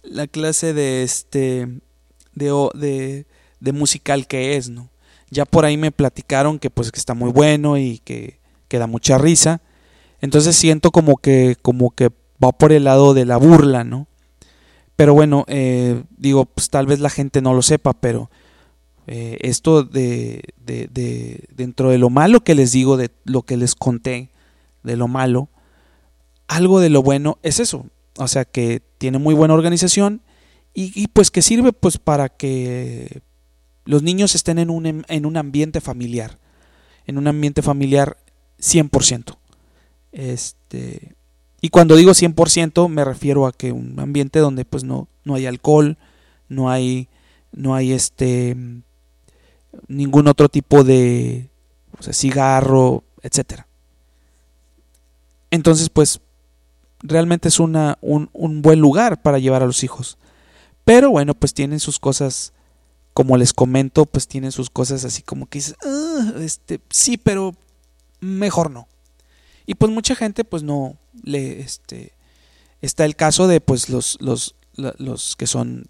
[0.01, 1.67] la clase de este
[2.35, 3.25] de, de,
[3.59, 4.89] de musical que es, ¿no?
[5.29, 8.39] Ya por ahí me platicaron que pues que está muy bueno y que,
[8.69, 9.61] que da mucha risa.
[10.21, 12.11] Entonces siento como que como que
[12.41, 14.07] va por el lado de la burla, ¿no?
[14.95, 18.31] Pero bueno, eh, digo, pues tal vez la gente no lo sepa, pero
[19.07, 23.57] eh, esto de, de, de, dentro de lo malo que les digo, de lo que
[23.57, 24.29] les conté,
[24.83, 25.49] de lo malo,
[26.47, 27.85] algo de lo bueno es eso.
[28.17, 30.21] O sea que tiene muy buena organización
[30.75, 33.21] y, pues que sirve pues para que
[33.85, 36.39] los niños estén en un, en un ambiente familiar.
[37.05, 38.17] En un ambiente familiar
[38.59, 39.37] 100%.
[40.13, 41.15] Este,
[41.61, 45.45] y cuando digo 100% me refiero a que un ambiente donde pues no, no hay
[45.45, 45.97] alcohol,
[46.49, 47.07] no hay,
[47.51, 48.55] no hay este,
[49.87, 51.49] ningún otro tipo de
[51.99, 53.67] o sea, cigarro, etcétera.
[55.51, 56.19] Entonces pues
[57.03, 60.17] realmente es una, un, un, buen lugar para llevar a los hijos.
[60.85, 62.53] Pero bueno, pues tienen sus cosas,
[63.13, 67.53] como les comento, pues tienen sus cosas así como que dices, ah, este, sí, pero
[68.21, 68.87] mejor no.
[69.65, 72.13] Y pues mucha gente pues no le, este,
[72.81, 75.87] está el caso de pues los, los, los que son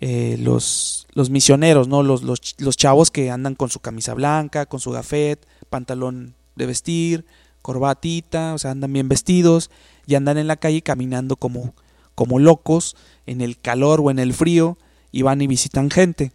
[0.00, 2.02] eh, los, los misioneros, ¿no?
[2.02, 6.66] Los, los, los chavos que andan con su camisa blanca, con su gafet, pantalón de
[6.66, 7.26] vestir,
[7.68, 9.70] corbatita, o sea, andan bien vestidos
[10.06, 11.74] y andan en la calle caminando como,
[12.14, 12.96] como locos
[13.26, 14.78] en el calor o en el frío
[15.12, 16.32] y van y visitan gente.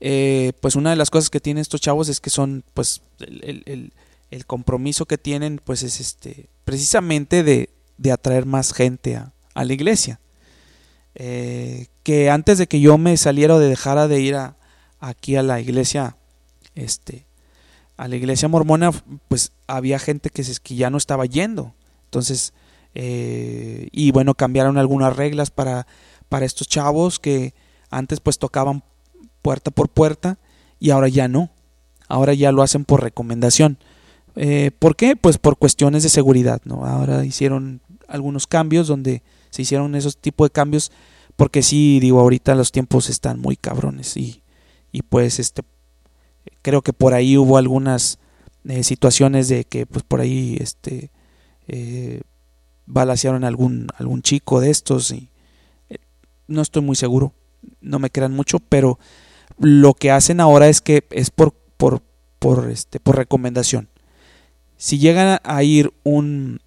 [0.00, 3.62] Eh, pues una de las cosas que tienen estos chavos es que son, pues, el,
[3.66, 3.92] el,
[4.32, 9.64] el compromiso que tienen, pues, es este, precisamente de, de atraer más gente a, a
[9.64, 10.18] la iglesia.
[11.14, 14.36] Eh, que antes de que yo me saliera o de dejara de ir
[14.98, 16.16] aquí a la iglesia,
[16.74, 17.24] este,
[17.96, 18.90] a la iglesia mormona,
[19.28, 21.74] pues había gente que, se, que ya no estaba yendo.
[22.06, 22.52] Entonces,
[22.94, 25.86] eh, y bueno, cambiaron algunas reglas para,
[26.28, 27.54] para estos chavos que
[27.90, 28.82] antes pues tocaban
[29.42, 30.38] puerta por puerta
[30.80, 31.50] y ahora ya no.
[32.08, 33.78] Ahora ya lo hacen por recomendación.
[34.36, 35.16] Eh, ¿Por qué?
[35.16, 36.84] Pues por cuestiones de seguridad, ¿no?
[36.84, 40.92] Ahora hicieron algunos cambios donde se hicieron esos tipos de cambios
[41.36, 44.42] porque sí, digo, ahorita los tiempos están muy cabrones y,
[44.92, 45.62] y pues este
[46.64, 48.18] creo que por ahí hubo algunas
[48.64, 51.12] eh, situaciones de que pues por ahí este
[51.68, 52.22] eh,
[52.86, 55.28] balacearon algún algún chico de estos y
[55.90, 55.98] eh,
[56.48, 57.34] no estoy muy seguro
[57.80, 58.98] no me crean mucho pero
[59.58, 62.02] lo que hacen ahora es que es por por
[62.38, 63.88] por este por recomendación.
[64.76, 66.60] Si llegan a ir un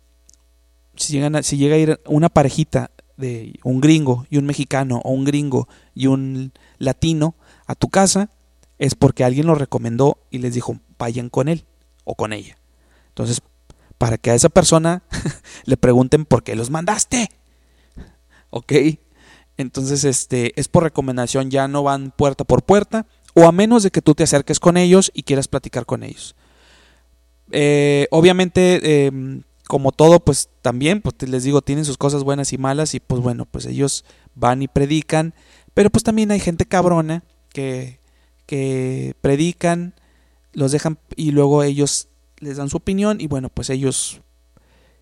[0.96, 5.12] si llegan si llega a ir una parejita de un gringo y un mexicano o
[5.12, 7.36] un gringo y un latino
[7.66, 8.30] a tu casa
[8.80, 11.66] es porque alguien lo recomendó y les dijo vayan con él
[12.04, 12.58] o con ella.
[13.10, 13.42] Entonces,
[13.98, 15.04] para que a esa persona
[15.66, 17.30] le pregunten por qué los mandaste.
[18.50, 18.74] ¿Ok?
[19.58, 23.92] Entonces, este es por recomendación, ya no van puerta por puerta, o a menos de
[23.92, 26.36] que tú te acerques con ellos y quieras platicar con ellos.
[27.52, 32.58] Eh, obviamente, eh, como todo, pues también, pues les digo, tienen sus cosas buenas y
[32.58, 34.06] malas, y pues bueno, pues ellos
[34.36, 35.34] van y predican,
[35.74, 38.00] pero pues también hay gente cabrona que,
[38.48, 39.94] que predican,
[40.54, 42.08] los dejan y luego ellos
[42.40, 44.22] les dan su opinión y bueno, pues ellos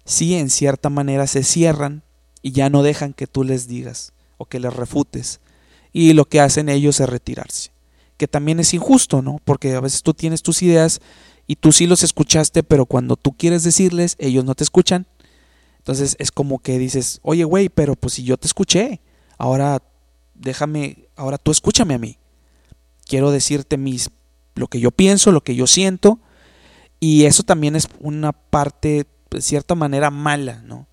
[0.03, 2.03] sí en cierta manera se cierran
[2.41, 5.39] y ya no dejan que tú les digas o que les refutes.
[5.93, 7.71] Y lo que hacen ellos es retirarse.
[8.17, 9.39] Que también es injusto, ¿no?
[9.45, 10.99] Porque a veces tú tienes tus ideas
[11.47, 15.07] y tú sí los escuchaste, pero cuando tú quieres decirles, ellos no te escuchan.
[15.77, 19.01] Entonces es como que dices, oye, güey, pero pues si yo te escuché,
[19.37, 19.81] ahora
[20.33, 22.17] déjame, ahora tú escúchame a mí.
[23.05, 24.09] Quiero decirte mis,
[24.55, 26.19] lo que yo pienso, lo que yo siento,
[26.99, 30.87] y eso también es una parte, de cierta manera, mala, ¿no?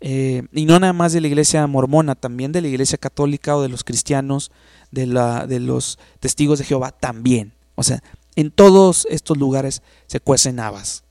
[0.00, 3.62] Eh, y no nada más de la iglesia mormona, también de la iglesia católica o
[3.62, 4.52] de los cristianos,
[4.90, 7.54] de, la, de los testigos de Jehová, también.
[7.74, 8.02] O sea,
[8.36, 11.04] en todos estos lugares se cuecen habas.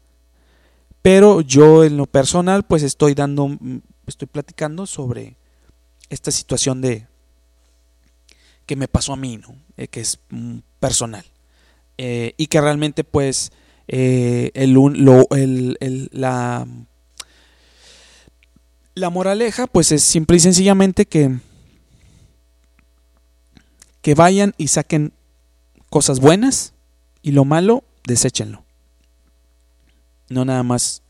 [1.02, 3.58] Pero yo en lo personal pues estoy dando,
[4.06, 5.38] estoy platicando sobre
[6.10, 7.08] esta situación de
[8.68, 9.56] que me pasó a mí, ¿no?
[9.78, 10.20] Eh, que es
[10.80, 11.26] personal.
[11.98, 13.52] Eh, y que realmente pues
[13.88, 15.28] eh, el, lo,
[16.12, 16.68] la,
[18.94, 21.40] la moraleja pues es simple y sencillamente que,
[24.02, 25.14] que vayan y saquen
[25.90, 26.74] cosas buenas
[27.24, 28.64] y lo malo, deséchenlo.
[30.30, 31.02] No nada más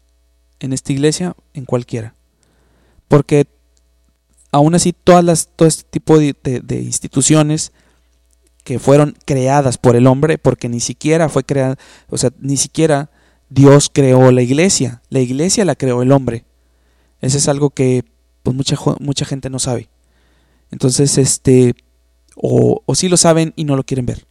[0.59, 2.13] en esta iglesia, en cualquiera.
[3.07, 3.47] Porque
[4.51, 7.71] aún así todas las, todo este tipo de, de, instituciones
[8.63, 11.77] que fueron creadas por el hombre, porque ni siquiera fue creada,
[12.09, 13.09] o sea, ni siquiera
[13.49, 16.45] Dios creó la iglesia, la iglesia la creó el hombre.
[17.21, 18.03] Eso es algo que
[18.43, 19.89] pues mucha, mucha gente no sabe.
[20.71, 21.75] Entonces, este,
[22.35, 24.27] o, o sí lo saben y no lo quieren ver.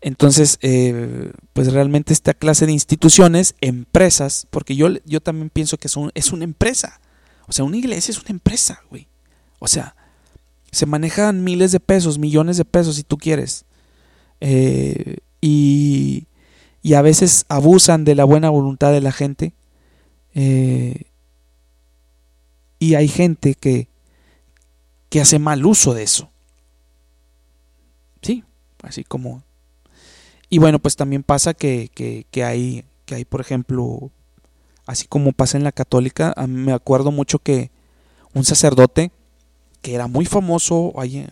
[0.00, 5.88] Entonces, eh, pues realmente esta clase de instituciones, empresas, porque yo, yo también pienso que
[5.88, 7.00] es, un, es una empresa.
[7.46, 9.08] O sea, una iglesia es una empresa, güey.
[9.60, 9.94] O sea,
[10.72, 13.64] se manejan miles de pesos, millones de pesos si tú quieres.
[14.40, 16.26] Eh, y,
[16.82, 19.52] y, a veces abusan de la buena voluntad de la gente.
[20.34, 21.04] Eh,
[22.78, 23.88] y hay gente que,
[25.10, 26.30] que hace mal uso de eso.
[28.22, 28.42] Sí,
[28.82, 29.42] así como...
[30.48, 34.10] Y bueno, pues también pasa que, que, que hay, que hay, por ejemplo,
[34.86, 37.70] así como pasa en la católica, me acuerdo mucho que
[38.34, 39.12] un sacerdote
[39.80, 41.26] que era muy famoso ahí,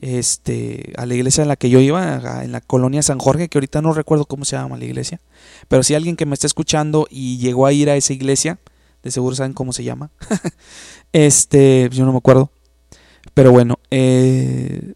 [0.00, 3.58] este, a la iglesia en la que yo iba, en la colonia San Jorge, que
[3.58, 5.20] ahorita no recuerdo cómo se llama la iglesia,
[5.68, 8.58] pero si alguien que me está escuchando y llegó a ir a esa iglesia,
[9.02, 10.10] de seguro saben cómo se llama,
[11.12, 12.50] este, yo no me acuerdo,
[13.34, 14.94] pero bueno, eh,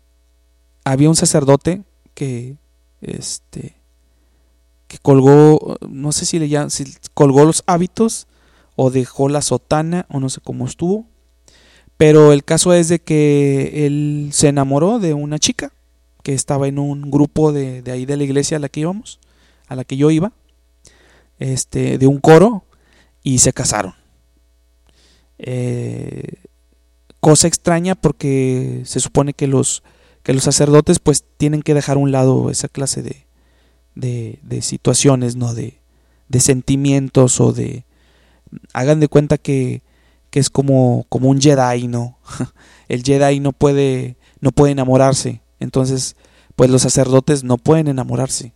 [0.84, 1.82] había un sacerdote
[2.14, 2.56] que,
[3.00, 3.76] este,
[4.86, 8.26] que colgó, no sé si le llaman, si colgó los hábitos
[8.76, 11.06] o dejó la sotana o no sé cómo estuvo,
[11.97, 15.72] pero el caso es de que él se enamoró de una chica
[16.22, 19.18] que estaba en un grupo de, ahí de la iglesia a la que íbamos,
[19.66, 20.32] a la que yo iba,
[21.38, 22.64] este, de un coro,
[23.22, 23.95] y se casaron.
[25.38, 26.43] Eh,
[27.20, 29.82] cosa extraña porque se supone que los,
[30.22, 33.26] que los sacerdotes pues tienen que dejar a un lado esa clase de,
[33.95, 35.55] de, de situaciones, ¿no?
[35.55, 35.78] De,
[36.28, 37.84] de sentimientos o de...
[38.72, 39.82] Hagan de cuenta que
[40.33, 42.18] que es como, como un Jedi, ¿no?
[42.89, 45.43] El Jedi no puede, no puede enamorarse.
[45.61, 46.16] Entonces,
[46.57, 48.55] pues los sacerdotes no pueden enamorarse.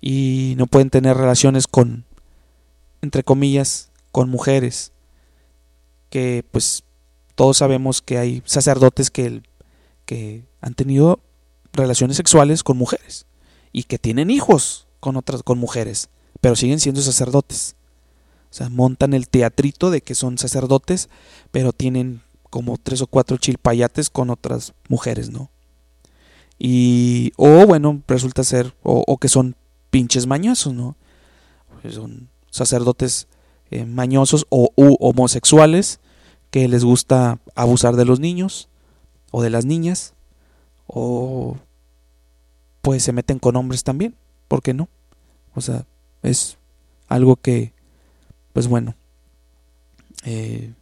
[0.00, 2.04] Y no pueden tener relaciones con,
[3.02, 4.90] entre comillas, con mujeres.
[6.10, 6.82] Que pues
[7.36, 9.42] todos sabemos que hay sacerdotes que,
[10.06, 11.20] que han tenido
[11.72, 13.26] relaciones sexuales con mujeres.
[13.70, 16.08] Y que tienen hijos con otras, con mujeres.
[16.40, 17.76] Pero siguen siendo sacerdotes.
[18.54, 21.08] O sea, montan el teatrito de que son sacerdotes,
[21.50, 25.50] pero tienen como tres o cuatro chilpayates con otras mujeres, ¿no?
[26.56, 29.56] Y, o bueno, resulta ser, o, que son
[29.90, 30.94] pinches mañosos, ¿no?
[31.90, 33.26] Son sacerdotes
[33.72, 35.98] eh, mañosos o homosexuales
[36.52, 38.68] que les gusta abusar de los niños
[39.32, 40.14] o de las niñas,
[40.86, 41.56] o
[42.82, 44.14] pues se meten con hombres también,
[44.46, 44.88] ¿por qué no?
[45.56, 45.86] O sea,
[46.22, 46.56] es
[47.08, 47.73] algo que
[48.54, 48.94] pues bueno,
[50.24, 50.72] eh,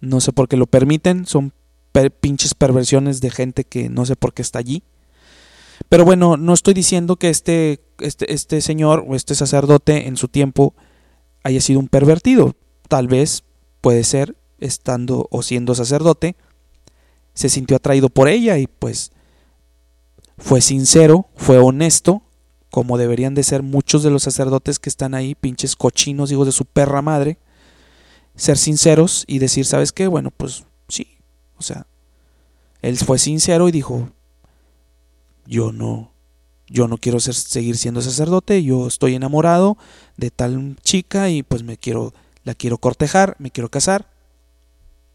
[0.00, 1.52] no sé por qué lo permiten, son
[2.20, 4.84] pinches perversiones de gente que no sé por qué está allí.
[5.88, 10.28] Pero bueno, no estoy diciendo que este, este, este señor o este sacerdote en su
[10.28, 10.74] tiempo
[11.42, 12.54] haya sido un pervertido.
[12.86, 13.44] Tal vez
[13.80, 16.36] puede ser, estando o siendo sacerdote,
[17.32, 19.10] se sintió atraído por ella y pues
[20.36, 22.22] fue sincero, fue honesto
[22.70, 26.52] como deberían de ser muchos de los sacerdotes que están ahí, pinches cochinos, hijos de
[26.52, 27.38] su perra madre,
[28.36, 30.06] ser sinceros y decir, ¿sabes qué?
[30.06, 31.18] Bueno, pues sí,
[31.58, 31.86] o sea,
[32.82, 34.08] él fue sincero y dijo,
[35.46, 36.12] yo no,
[36.68, 39.76] yo no quiero seguir siendo sacerdote, yo estoy enamorado
[40.16, 42.14] de tal chica y pues me quiero,
[42.44, 44.08] la quiero cortejar, me quiero casar,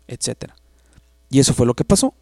[0.07, 0.55] etcétera.
[1.29, 2.13] Y eso fue lo que pasó.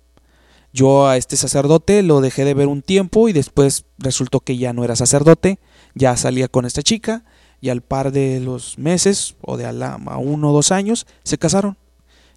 [0.73, 4.73] Yo a este sacerdote lo dejé de ver un tiempo y después resultó que ya
[4.73, 5.59] no era sacerdote,
[5.93, 7.23] ya salía con esta chica
[7.61, 11.77] y al par de los meses o de a, uno o dos años se casaron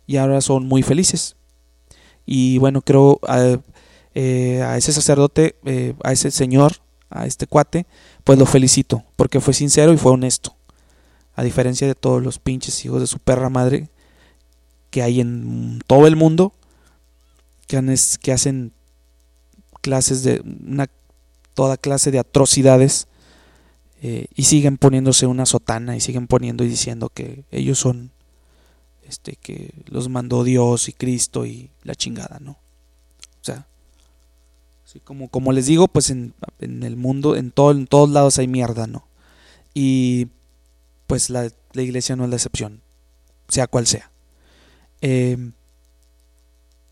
[0.07, 1.37] y ahora son muy felices.
[2.27, 3.59] Y bueno, creo a,
[4.15, 6.75] eh, a ese sacerdote, eh, a ese señor,
[7.09, 7.87] a este cuate,
[8.23, 10.55] pues lo felicito porque fue sincero y fue honesto.
[11.35, 13.89] A diferencia de todos los pinches hijos de su perra madre
[14.91, 16.53] que hay en todo el mundo,
[17.67, 18.73] que, hacen
[19.81, 20.89] clases de una,
[21.55, 23.09] toda clase de atrocidades
[24.03, 28.11] eh, y siguen poniéndose una sotana y siguen poniendo y diciendo que ellos son
[29.09, 32.53] este que los mandó Dios y Cristo y la chingada, ¿no?
[32.53, 33.67] O sea,
[35.05, 38.87] como, les digo, pues en, en el mundo, en, todo, en todos lados hay mierda,
[38.87, 39.07] ¿no?
[39.75, 40.29] Y
[41.07, 42.81] pues la, la iglesia no es la excepción,
[43.49, 44.11] sea cual sea.
[45.03, 45.37] Eh,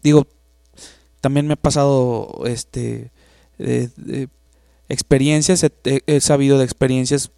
[0.02, 0.26] digo,
[1.24, 3.10] también me ha pasado este
[4.90, 7.30] experiencias, he, sabido de experiencias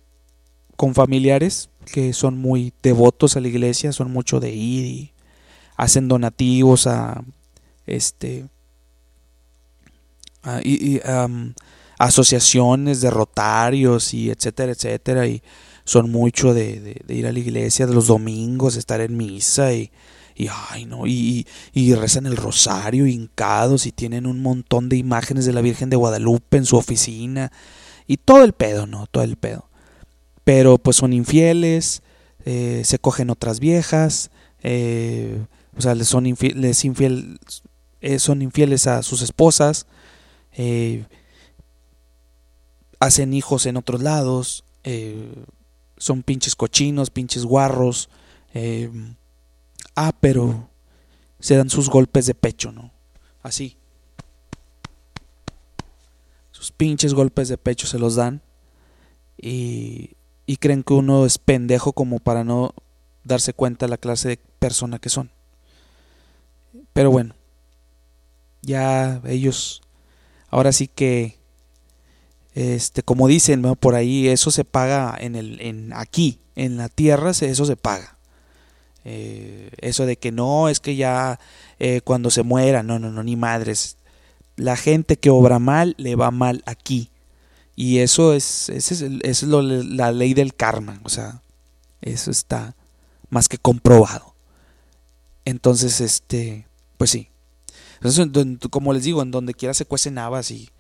[0.75, 5.13] con familiares que son muy devotos a la iglesia, son mucho de ir y
[5.77, 7.23] hacen donativos a
[7.87, 8.49] este
[10.65, 11.01] y,
[11.97, 15.45] asociaciones de rotarios y etcétera, etcétera, y
[15.85, 19.93] son mucho de, de, ir a la iglesia de los domingos, estar en misa y
[20.37, 25.47] y ay no, y, y rezan el rosario hincados y tienen un montón de imágenes
[25.47, 27.51] de la Virgen de Guadalupe en su oficina
[28.07, 29.07] y todo el pedo, ¿no?
[29.07, 29.71] Todo el pedo.
[30.45, 32.03] Pero pues son infieles,
[32.45, 34.31] eh, se cogen otras viejas,
[34.63, 35.45] eh,
[35.77, 37.41] o sea, les son, les infiel,
[38.03, 39.87] eh, son infieles a sus esposas,
[43.01, 44.65] hacen hijos en otros lados,
[45.97, 48.09] son pinches cochinos, pinches guarros.
[49.97, 50.69] Ah, pero
[51.41, 52.93] se dan sus golpes de pecho, ¿no?
[53.43, 53.79] Así.
[56.51, 58.43] Sus pinches golpes de pecho se los dan.
[59.39, 60.17] Y,
[60.61, 62.75] creen que uno es pendejo como para no
[63.25, 65.31] darse cuenta la clase de persona que son.
[66.93, 67.35] Pero bueno,
[68.63, 69.83] ya ellos,
[70.49, 71.39] ahora sí que,
[72.55, 73.77] este, como dicen ¿no?
[73.77, 78.16] por ahí, eso se paga en el, en aquí, en la tierra, eso se paga.
[79.09, 81.39] Eh, eso de que no, es que ya
[81.79, 83.99] eh, cuando se muera, no, no, no, ni madres.
[84.57, 87.11] La gente que obra mal le va mal aquí.
[87.77, 91.01] Y eso es, es, es lo, la ley del karma.
[91.05, 91.41] O sea,
[92.03, 92.75] eso está
[93.31, 94.35] más que comprobado.
[95.45, 96.67] Entonces, este,
[96.99, 97.29] pues sí.
[98.03, 98.27] Entonces,
[98.71, 100.71] como les digo, en donde quiera se cuecen habas y,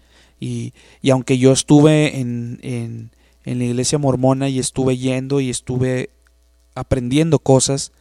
[0.40, 3.12] y, y aunque yo estuve en, en,
[3.44, 6.10] en, la iglesia mormona y estuve yendo y estuve
[6.74, 7.92] aprendiendo cosas,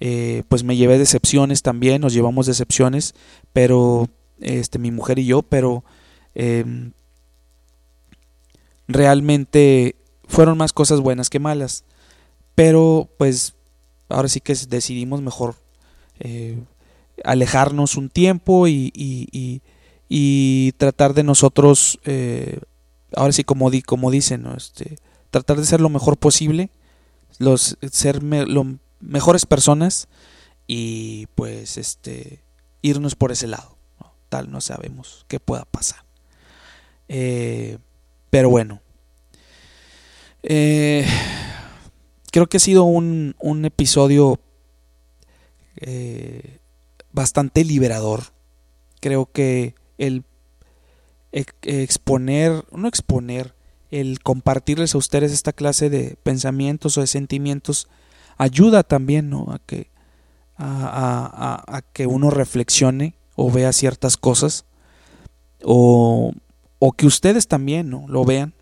[0.00, 3.14] eh, pues me llevé decepciones también, nos llevamos decepciones,
[3.52, 4.08] pero
[4.40, 5.84] este, mi mujer y yo, pero
[6.34, 6.90] eh,
[8.86, 9.96] realmente
[10.26, 11.84] fueron más cosas buenas que malas.
[12.54, 13.54] Pero pues
[14.08, 15.56] ahora sí que decidimos mejor
[16.20, 16.58] eh,
[17.24, 19.62] alejarnos un tiempo y, y,
[20.08, 22.60] y, tratar de nosotros, eh,
[23.14, 24.98] ahora sí como, di, como dicen, este,
[25.30, 26.70] tratar de ser lo mejor posible,
[27.38, 30.08] los, ser me, lo, mejores personas
[30.66, 32.42] y pues este
[32.82, 33.76] irnos por ese lado.
[34.28, 36.04] Tal no sabemos qué pueda pasar.
[37.08, 37.78] Eh,
[38.30, 38.80] pero bueno.
[40.42, 41.06] Eh,
[42.30, 44.38] creo que ha sido un, un episodio
[45.76, 46.58] eh,
[47.12, 48.24] bastante liberador.
[49.00, 50.24] Creo que el
[51.32, 53.54] exponer, no exponer,
[53.90, 57.88] el compartirles a ustedes esta clase de pensamientos o de sentimientos
[58.38, 59.46] ayuda también ¿no?
[59.50, 59.90] a, que,
[60.56, 64.64] a, a, a, que uno reflexione o vea ciertas cosas
[65.62, 66.32] o,
[66.78, 68.06] o que ustedes también ¿no?
[68.08, 68.54] lo vean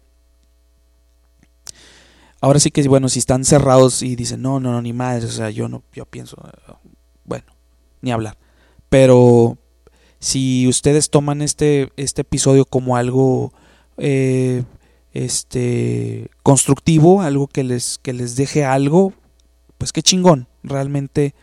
[2.41, 5.31] ahora sí que bueno, si están cerrados y dicen, no, no, no, ni madre, o
[5.31, 6.37] sea, yo no, yo pienso,
[7.25, 7.47] bueno,
[8.03, 8.37] ni hablar.
[8.89, 9.59] Pero
[10.21, 13.53] si ustedes toman este, este episodio como algo
[13.97, 14.65] eh,
[15.13, 19.13] este constructivo, algo que les, que les deje algo,
[19.79, 21.35] pues qué chingón, realmente.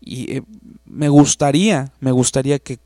[0.00, 0.42] Y eh,
[0.84, 2.78] me gustaría, me gustaría que,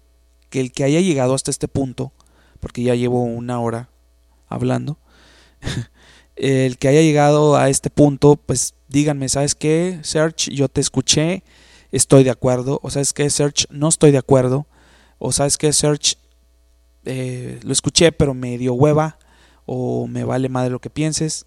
[0.50, 2.12] que el que haya llegado hasta este punto,
[2.60, 3.90] porque ya llevo una hora
[4.48, 4.98] hablando,
[6.36, 10.50] el que haya llegado a este punto, pues díganme, ¿sabes qué, Search?
[10.50, 11.42] Yo te escuché,
[11.92, 14.66] estoy de acuerdo, o sabes qué, Search, no estoy de acuerdo,
[15.18, 16.16] o sabes qué, Search,
[17.04, 19.18] eh, lo escuché, pero me dio hueva,
[19.66, 21.46] o me vale de lo que pienses,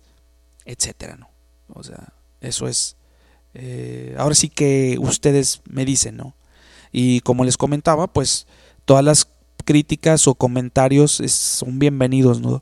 [0.65, 1.29] etcétera, ¿no?
[1.73, 2.95] O sea, eso es.
[3.53, 6.35] Eh, ahora sí que ustedes me dicen, ¿no?
[6.91, 8.47] Y como les comentaba, pues
[8.85, 9.27] todas las
[9.63, 12.61] críticas o comentarios son bienvenidos, ¿no?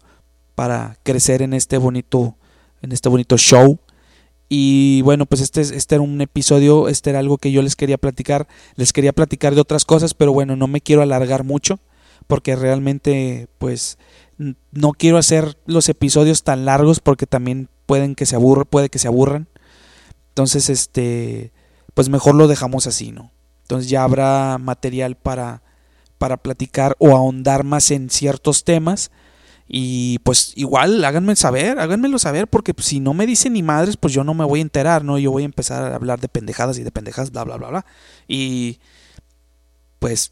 [0.60, 2.36] para crecer en este bonito,
[2.82, 3.80] en este bonito show.
[4.50, 7.98] Y bueno, pues este, este era un episodio, este era algo que yo les quería
[7.98, 8.46] platicar.
[8.76, 11.80] Les quería platicar de otras cosas, pero bueno, no me quiero alargar mucho
[12.28, 13.98] porque realmente pues
[14.38, 19.00] no quiero hacer los episodios tan largos porque también pueden que se aburran, puede que
[19.00, 19.48] se aburran.
[20.40, 21.52] Entonces, este,
[21.94, 23.30] pues mejor lo dejamos así, ¿no?
[23.64, 25.62] Entonces ya habrá material para
[26.18, 29.12] para platicar o ahondar más en ciertos temas
[29.68, 34.14] y pues igual háganme saber, háganmelo saber, porque si no me dicen ni madres, pues
[34.14, 35.18] yo no me voy a enterar, ¿no?
[35.18, 37.86] Yo voy a empezar a hablar de pendejadas y de pendejadas, bla, bla, bla, bla.
[38.26, 38.80] Y
[40.00, 40.32] pues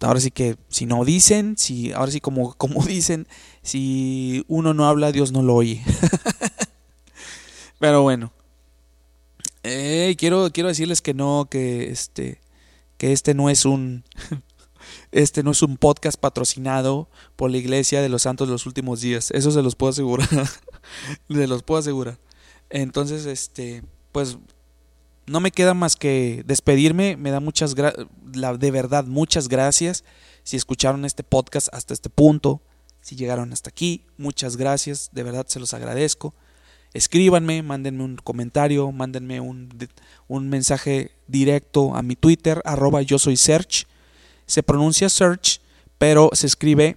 [0.00, 3.28] ahora sí que si no dicen, si ahora sí como, como dicen,
[3.60, 5.82] si uno no habla, Dios no lo oye.
[7.78, 8.32] Pero bueno.
[10.16, 12.40] Quiero, quiero decirles que no, que este,
[12.98, 14.04] que este no es un
[15.12, 19.00] este no es un podcast patrocinado por la Iglesia de los Santos de los Últimos
[19.00, 19.30] Días.
[19.32, 20.28] Eso se los puedo asegurar.
[21.28, 22.18] se los puedo asegurar.
[22.70, 24.38] Entonces, este, pues
[25.26, 27.16] no me queda más que despedirme.
[27.16, 30.04] Me da muchas de verdad muchas gracias
[30.46, 32.62] si escucharon este podcast hasta este punto,
[33.00, 36.34] si llegaron hasta aquí, muchas gracias, de verdad se los agradezco.
[36.96, 39.68] Escríbanme, mándenme un comentario, mándenme un,
[40.28, 43.86] un mensaje directo a mi Twitter, arroba yo soy Search
[44.46, 45.60] se pronuncia search,
[45.98, 46.96] pero se escribe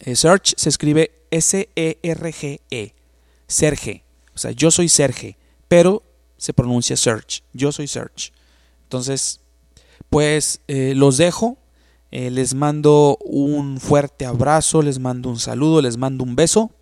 [0.00, 2.92] eh, search, se escribe S-E-R-G-E, -E,
[3.46, 4.04] Serge.
[4.34, 5.36] O sea, yo soy Serge,
[5.68, 6.02] pero
[6.36, 8.32] se pronuncia search, yo soy search.
[8.82, 9.40] Entonces,
[10.08, 11.56] pues eh, los dejo.
[12.12, 16.72] Eh, les mando un fuerte abrazo, les mando un saludo, les mando un beso.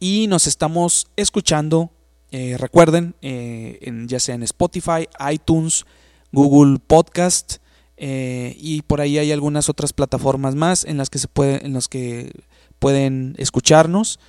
[0.00, 1.90] Y nos estamos escuchando,
[2.30, 5.84] eh, recuerden, eh, ya sea en Spotify, iTunes,
[6.32, 7.56] Google Podcast
[8.00, 11.88] y por ahí hay algunas otras plataformas más en las que se puede, en las
[11.88, 12.30] que
[12.78, 14.20] pueden escucharnos.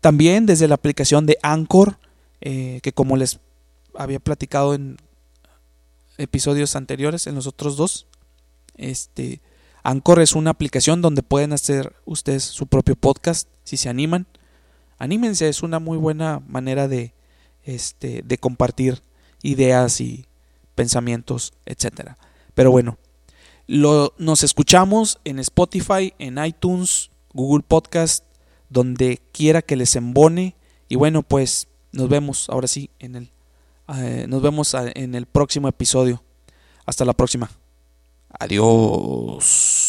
[0.00, 1.98] también desde la aplicación de Anchor,
[2.40, 3.38] que como les
[3.94, 4.96] había platicado en
[6.18, 8.06] episodios anteriores, en los otros dos.
[8.76, 9.40] Este,
[9.84, 14.26] Anchor es una aplicación donde pueden hacer ustedes su propio podcast si se animan.
[14.98, 17.12] Anímense, es una muy buena manera de,
[17.62, 19.02] este, de compartir
[19.42, 20.24] ideas y
[20.74, 22.16] pensamientos, etcétera.
[22.54, 22.96] Pero bueno,
[23.66, 28.24] lo, nos escuchamos en Spotify, en iTunes, Google Podcast,
[28.70, 30.56] donde quiera que les embone.
[30.88, 33.32] Y bueno, pues nos vemos ahora sí en el
[33.96, 36.22] eh, nos vemos en el próximo episodio.
[36.86, 37.50] Hasta la próxima.
[38.40, 39.84] Adiós.